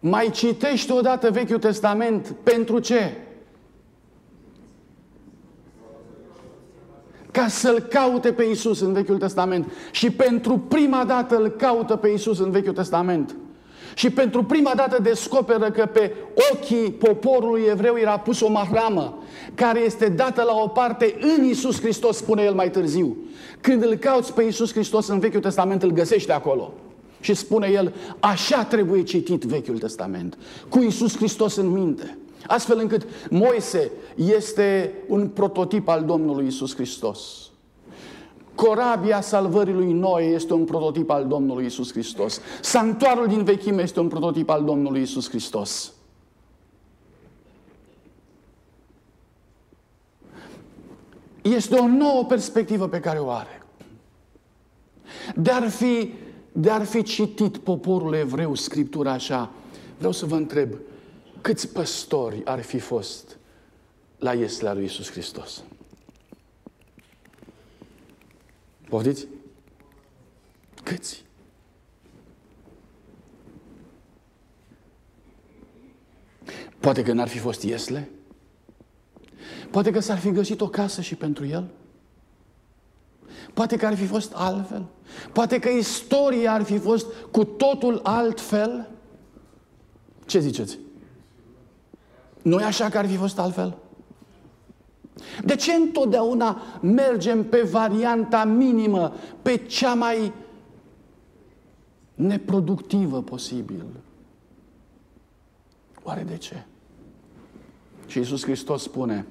[0.00, 2.34] mai citește odată Vechiul Testament.
[2.42, 3.12] Pentru ce?
[7.30, 9.70] Ca să-L caute pe Isus în Vechiul Testament.
[9.90, 13.36] Și pentru prima dată îl caută pe Isus în Vechiul Testament.
[13.94, 16.14] Și pentru prima dată descoperă că pe
[16.52, 19.18] ochii poporului evreu era pus o mahramă
[19.54, 23.16] care este dată la o parte în Isus Hristos, spune el mai târziu.
[23.60, 26.72] Când îl cauți pe Isus Hristos în Vechiul Testament, îl găsești acolo.
[27.20, 30.38] Și spune el, așa trebuie citit Vechiul Testament,
[30.68, 32.18] cu Isus Hristos în minte.
[32.46, 37.50] Astfel încât Moise este un prototip al Domnului Isus Hristos.
[38.54, 42.40] Corabia salvării lui Noe este un prototip al Domnului Isus Hristos.
[42.60, 45.92] Sanctuarul din vechime este un prototip al Domnului Isus Hristos.
[51.42, 53.62] Este o nouă perspectivă pe care o are.
[55.34, 56.12] De ar fi,
[56.52, 59.50] de ar fi citit poporul evreu Scriptura așa,
[59.96, 60.68] vreau să vă întreb,
[61.40, 63.36] câți păstori ar fi fost
[64.18, 65.62] la ieslea lui Isus Hristos?
[68.88, 69.26] Poftiți?
[70.82, 71.24] Câți?
[76.80, 78.10] Poate că n-ar fi fost Iesle?
[79.70, 81.70] Poate că s-ar fi găsit o casă și pentru el?
[83.54, 84.86] Poate că ar fi fost altfel?
[85.32, 88.90] Poate că istoria ar fi fost cu totul altfel?
[90.26, 90.78] Ce ziceți?
[92.42, 93.76] Nu e așa că ar fi fost altfel?
[95.44, 99.12] De ce întotdeauna mergem pe varianta minimă,
[99.42, 100.32] pe cea mai
[102.14, 103.84] neproductivă posibil?
[106.02, 106.64] Oare de ce?
[108.06, 109.26] Și Iisus Hristos spune,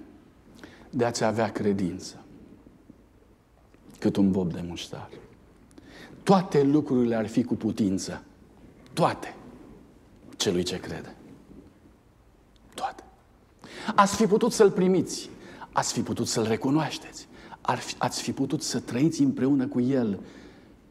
[0.89, 2.23] de a-ți avea credință,
[3.99, 5.09] cât un bob de muștar.
[6.23, 8.23] toate lucrurile ar fi cu putință.
[8.93, 9.35] Toate.
[10.37, 11.15] Celui ce crede.
[12.73, 13.03] Toate.
[13.95, 15.29] Ați fi putut să-L primiți.
[15.73, 17.27] Ați fi putut să-L recunoașteți.
[17.61, 20.19] Ar fi, ați fi putut să trăiți împreună cu El.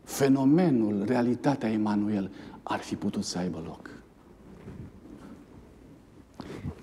[0.05, 2.31] Fenomenul, realitatea Emanuel
[2.63, 3.91] ar fi putut să aibă loc.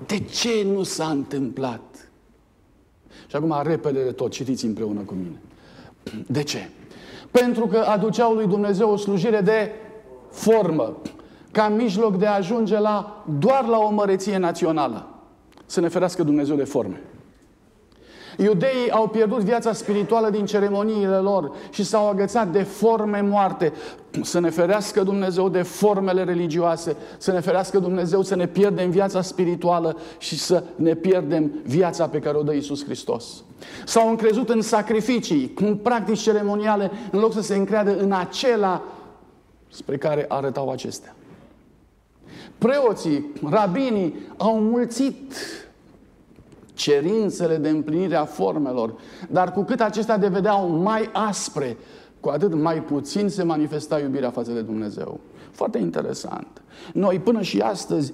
[0.05, 2.11] De ce nu s-a întâmplat?
[3.27, 5.41] Și acum, repede de tot, citiți împreună cu mine.
[6.27, 6.69] De ce?
[7.31, 9.71] Pentru că aduceau lui Dumnezeu o slujire de
[10.31, 10.97] formă,
[11.51, 15.07] ca mijloc de a ajunge la, doar la o măreție națională.
[15.65, 17.01] Să ne ferească Dumnezeu de forme.
[18.41, 23.73] Iudeii au pierdut viața spirituală din ceremoniile lor și s-au agățat de forme moarte.
[24.21, 29.21] Să ne ferească Dumnezeu de formele religioase, să ne ferească Dumnezeu să ne pierdem viața
[29.21, 33.43] spirituală și să ne pierdem viața pe care o dă Isus Hristos.
[33.85, 38.83] S-au încrezut în sacrificii, în practici ceremoniale, în loc să se încreadă în acela
[39.69, 41.15] spre care arătau acestea.
[42.57, 45.33] Preoții, rabinii au mulțit
[46.79, 48.93] cerințele de împlinire a formelor,
[49.29, 51.77] dar cu cât acestea devedeau mai aspre,
[52.19, 55.19] cu atât mai puțin se manifesta iubirea față de Dumnezeu.
[55.51, 56.61] Foarte interesant.
[56.93, 58.13] Noi până și astăzi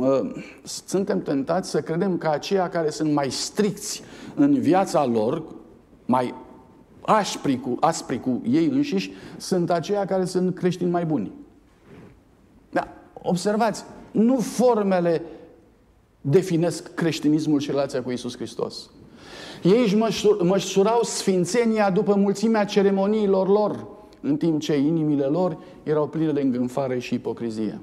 [0.92, 4.02] suntem tentați să credem că aceia care sunt mai stricți
[4.34, 5.42] în viața lor,
[6.04, 6.34] mai
[7.00, 11.32] aspri cu, aspri cu ei înșiși, sunt aceia care sunt creștini mai buni.
[12.70, 12.88] Da,
[13.22, 15.22] observați, nu formele
[16.30, 18.90] definesc creștinismul și relația cu Isus Hristos.
[19.62, 19.96] Ei își
[20.42, 23.86] măsurau sfințenia după mulțimea ceremoniilor lor,
[24.20, 27.80] în timp ce inimile lor erau pline de îngânfare și ipocrizie.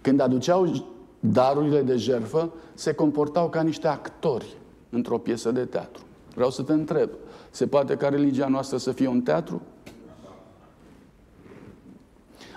[0.00, 0.86] Când aduceau
[1.20, 4.56] darurile de jerfă, se comportau ca niște actori
[4.90, 6.02] într-o piesă de teatru.
[6.34, 7.10] Vreau să te întreb,
[7.50, 9.62] se poate ca religia noastră să fie un teatru?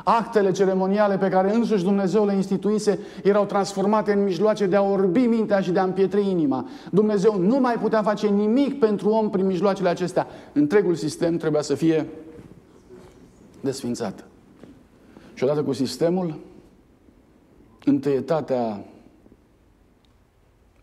[0.03, 5.25] Actele ceremoniale pe care însuși Dumnezeu le instituise erau transformate în mijloace de a orbi
[5.25, 6.67] mintea și de a împietri inima.
[6.91, 10.27] Dumnezeu nu mai putea face nimic pentru om prin mijloacele acestea.
[10.53, 12.07] Întregul sistem trebuia să fie
[13.61, 14.25] desfințat.
[15.33, 16.39] Și odată cu sistemul,
[17.85, 18.85] întâietatea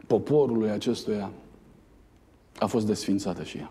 [0.06, 1.30] poporului acestuia
[2.58, 3.70] a fost desfințată și ea.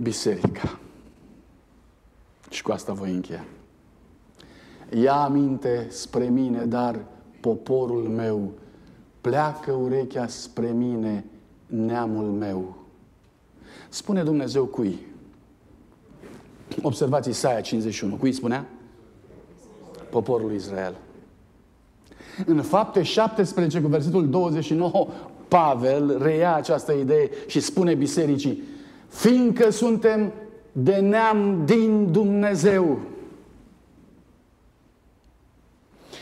[0.00, 0.78] Biserica.
[2.50, 3.44] Și cu asta voi încheia.
[4.94, 7.04] Ia aminte spre mine, dar
[7.40, 8.52] poporul meu,
[9.20, 11.24] pleacă urechea spre mine,
[11.66, 12.76] neamul meu.
[13.88, 14.98] Spune Dumnezeu cui?
[16.82, 18.14] Observați Isaia 51.
[18.14, 18.66] Cui spunea?
[20.10, 20.94] Poporul Israel.
[22.46, 25.08] În fapte 17 cu versetul 29,
[25.48, 28.62] Pavel reia această idee și spune bisericii,
[29.12, 30.32] fiindcă suntem
[30.72, 33.00] de neam din Dumnezeu.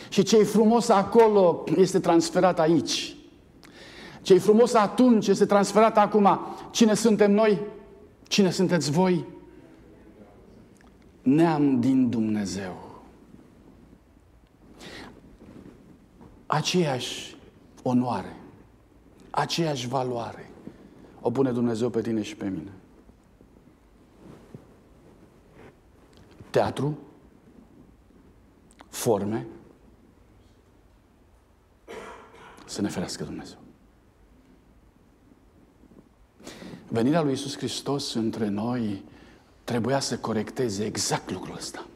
[0.08, 3.16] Și ce e frumos acolo este transferat aici.
[4.22, 6.40] ce e frumos atunci este transferat acum.
[6.70, 7.60] Cine suntem noi?
[8.28, 9.24] Cine sunteți voi?
[11.22, 12.88] Neam din Dumnezeu.
[16.46, 17.36] Aceeași
[17.82, 18.36] onoare,
[19.30, 20.50] aceeași valoare
[21.20, 22.70] o pune Dumnezeu pe tine și pe mine.
[26.50, 26.98] Teatru,
[28.88, 29.46] forme,
[32.64, 33.58] să ne ferească Dumnezeu.
[36.88, 39.04] Venirea lui Isus Hristos între noi
[39.64, 41.86] trebuia să corecteze exact lucrul ăsta.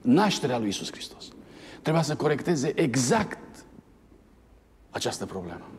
[0.00, 1.28] Nașterea lui Isus Hristos
[1.82, 3.64] trebuia să corecteze exact
[4.90, 5.70] această problemă.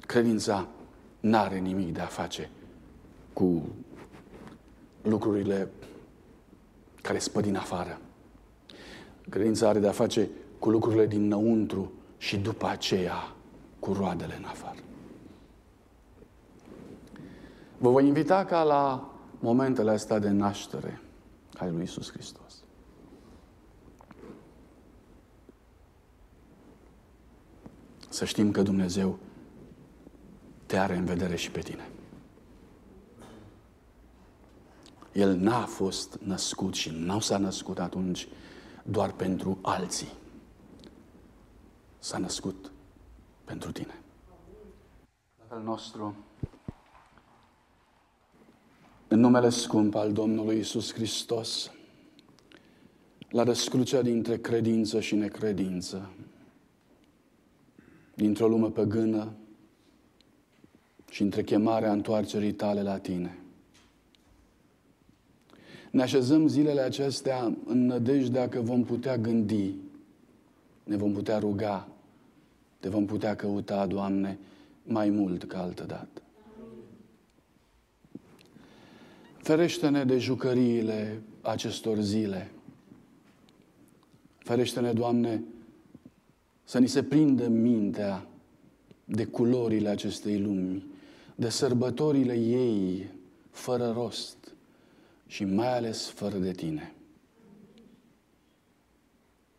[0.00, 0.68] Credința
[1.20, 2.50] n-are nimic de a face
[3.32, 3.68] cu
[5.04, 5.70] lucrurile
[7.02, 8.00] care spă din afară.
[9.28, 10.28] Credința are de-a face
[10.58, 13.34] cu lucrurile dinăuntru și după aceea
[13.78, 14.78] cu roadele în afară.
[17.78, 21.00] Vă voi invita ca la momentele astea de naștere
[21.56, 22.62] ale lui Isus Hristos.
[28.08, 29.18] Să știm că Dumnezeu
[30.66, 31.88] te are în vedere și pe tine.
[35.14, 38.28] El n-a fost născut și nu s-a născut atunci
[38.82, 40.12] doar pentru alții.
[41.98, 42.72] S-a născut
[43.44, 44.00] pentru tine.
[45.38, 46.14] Tatăl nostru,
[49.08, 51.70] în numele scump al Domnului Isus Hristos,
[53.30, 56.10] la răscrucea dintre credință și necredință,
[58.14, 59.32] dintr-o lume păgână,
[61.10, 63.43] și între chemarea întoarcerii tale la tine.
[65.94, 69.74] Ne așezăm zilele acestea în nădejdea că vom putea gândi,
[70.84, 71.88] ne vom putea ruga,
[72.80, 74.38] te vom putea căuta, Doamne,
[74.82, 76.22] mai mult ca altă dată.
[79.36, 82.50] Ferește-ne de jucăriile acestor zile.
[84.38, 85.42] Ferește-ne, Doamne,
[86.64, 88.26] să ni se prindă mintea
[89.04, 90.86] de culorile acestei lumi,
[91.34, 93.10] de sărbătorile ei
[93.50, 94.43] fără rost
[95.34, 96.94] și mai ales fără de Tine.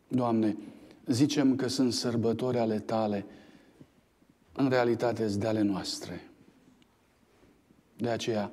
[0.07, 0.57] Doamne,
[1.05, 3.25] zicem că sunt sărbători ale Tale,
[4.53, 6.29] în realitate sunt de ale noastre.
[7.97, 8.51] De aceea,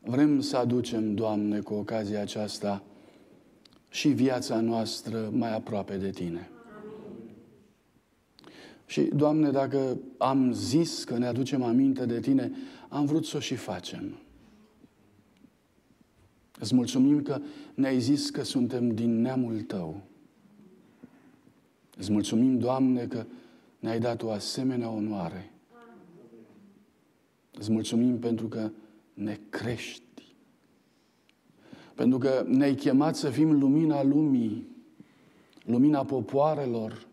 [0.00, 2.82] vrem să aducem, Doamne, cu ocazia aceasta,
[3.88, 6.50] și viața noastră mai aproape de Tine.
[8.86, 12.52] Și, Doamne, dacă am zis că ne aducem aminte de Tine,
[12.88, 14.18] am vrut să o și facem.
[16.58, 17.40] Îți mulțumim că
[17.74, 20.02] ne-ai zis că suntem din neamul Tău.
[21.96, 23.24] Îți mulțumim, Doamne, că
[23.78, 25.52] ne-ai dat o asemenea onoare.
[27.52, 28.70] Îți mulțumim pentru că
[29.14, 30.02] ne crești.
[31.94, 34.66] Pentru că ne-ai chemat să fim lumina lumii,
[35.64, 37.06] lumina popoarelor.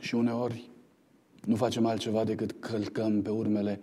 [0.00, 0.70] Și uneori
[1.44, 3.80] nu facem altceva decât călcăm pe urmele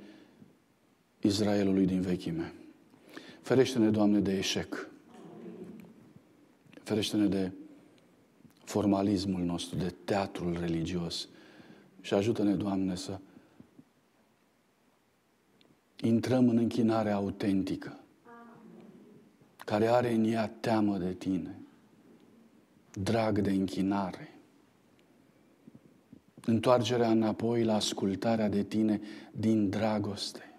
[1.22, 2.54] Israelului din vechime.
[3.44, 4.90] Ferește-ne, Doamne, de eșec.
[6.84, 7.52] Ferește-ne de
[8.64, 11.28] formalismul nostru, de teatrul religios.
[12.02, 13.20] Și ajută-ne, Doamne, să
[16.02, 18.00] intrăm în închinare autentică,
[19.58, 21.60] care are în ea teamă de Tine,
[22.94, 24.40] drag de închinare,
[26.46, 29.02] întoarcerea înapoi la ascultarea de Tine
[29.32, 30.53] din dragoste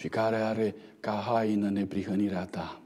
[0.00, 2.80] și care are ca haină neprihănirea Ta.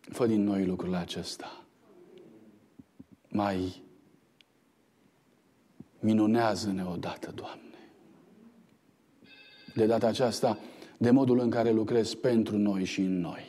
[0.00, 1.64] Fă din noi lucrul acesta.
[3.28, 3.82] Mai
[6.00, 7.90] minunează-ne odată, Doamne.
[9.74, 10.58] De data aceasta,
[10.98, 13.44] de modul în care lucrezi pentru noi și în noi.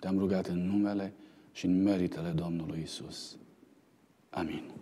[0.00, 1.12] Te-am rugat în numele
[1.52, 3.36] și în meritele Domnului Isus.
[4.30, 4.81] Amin.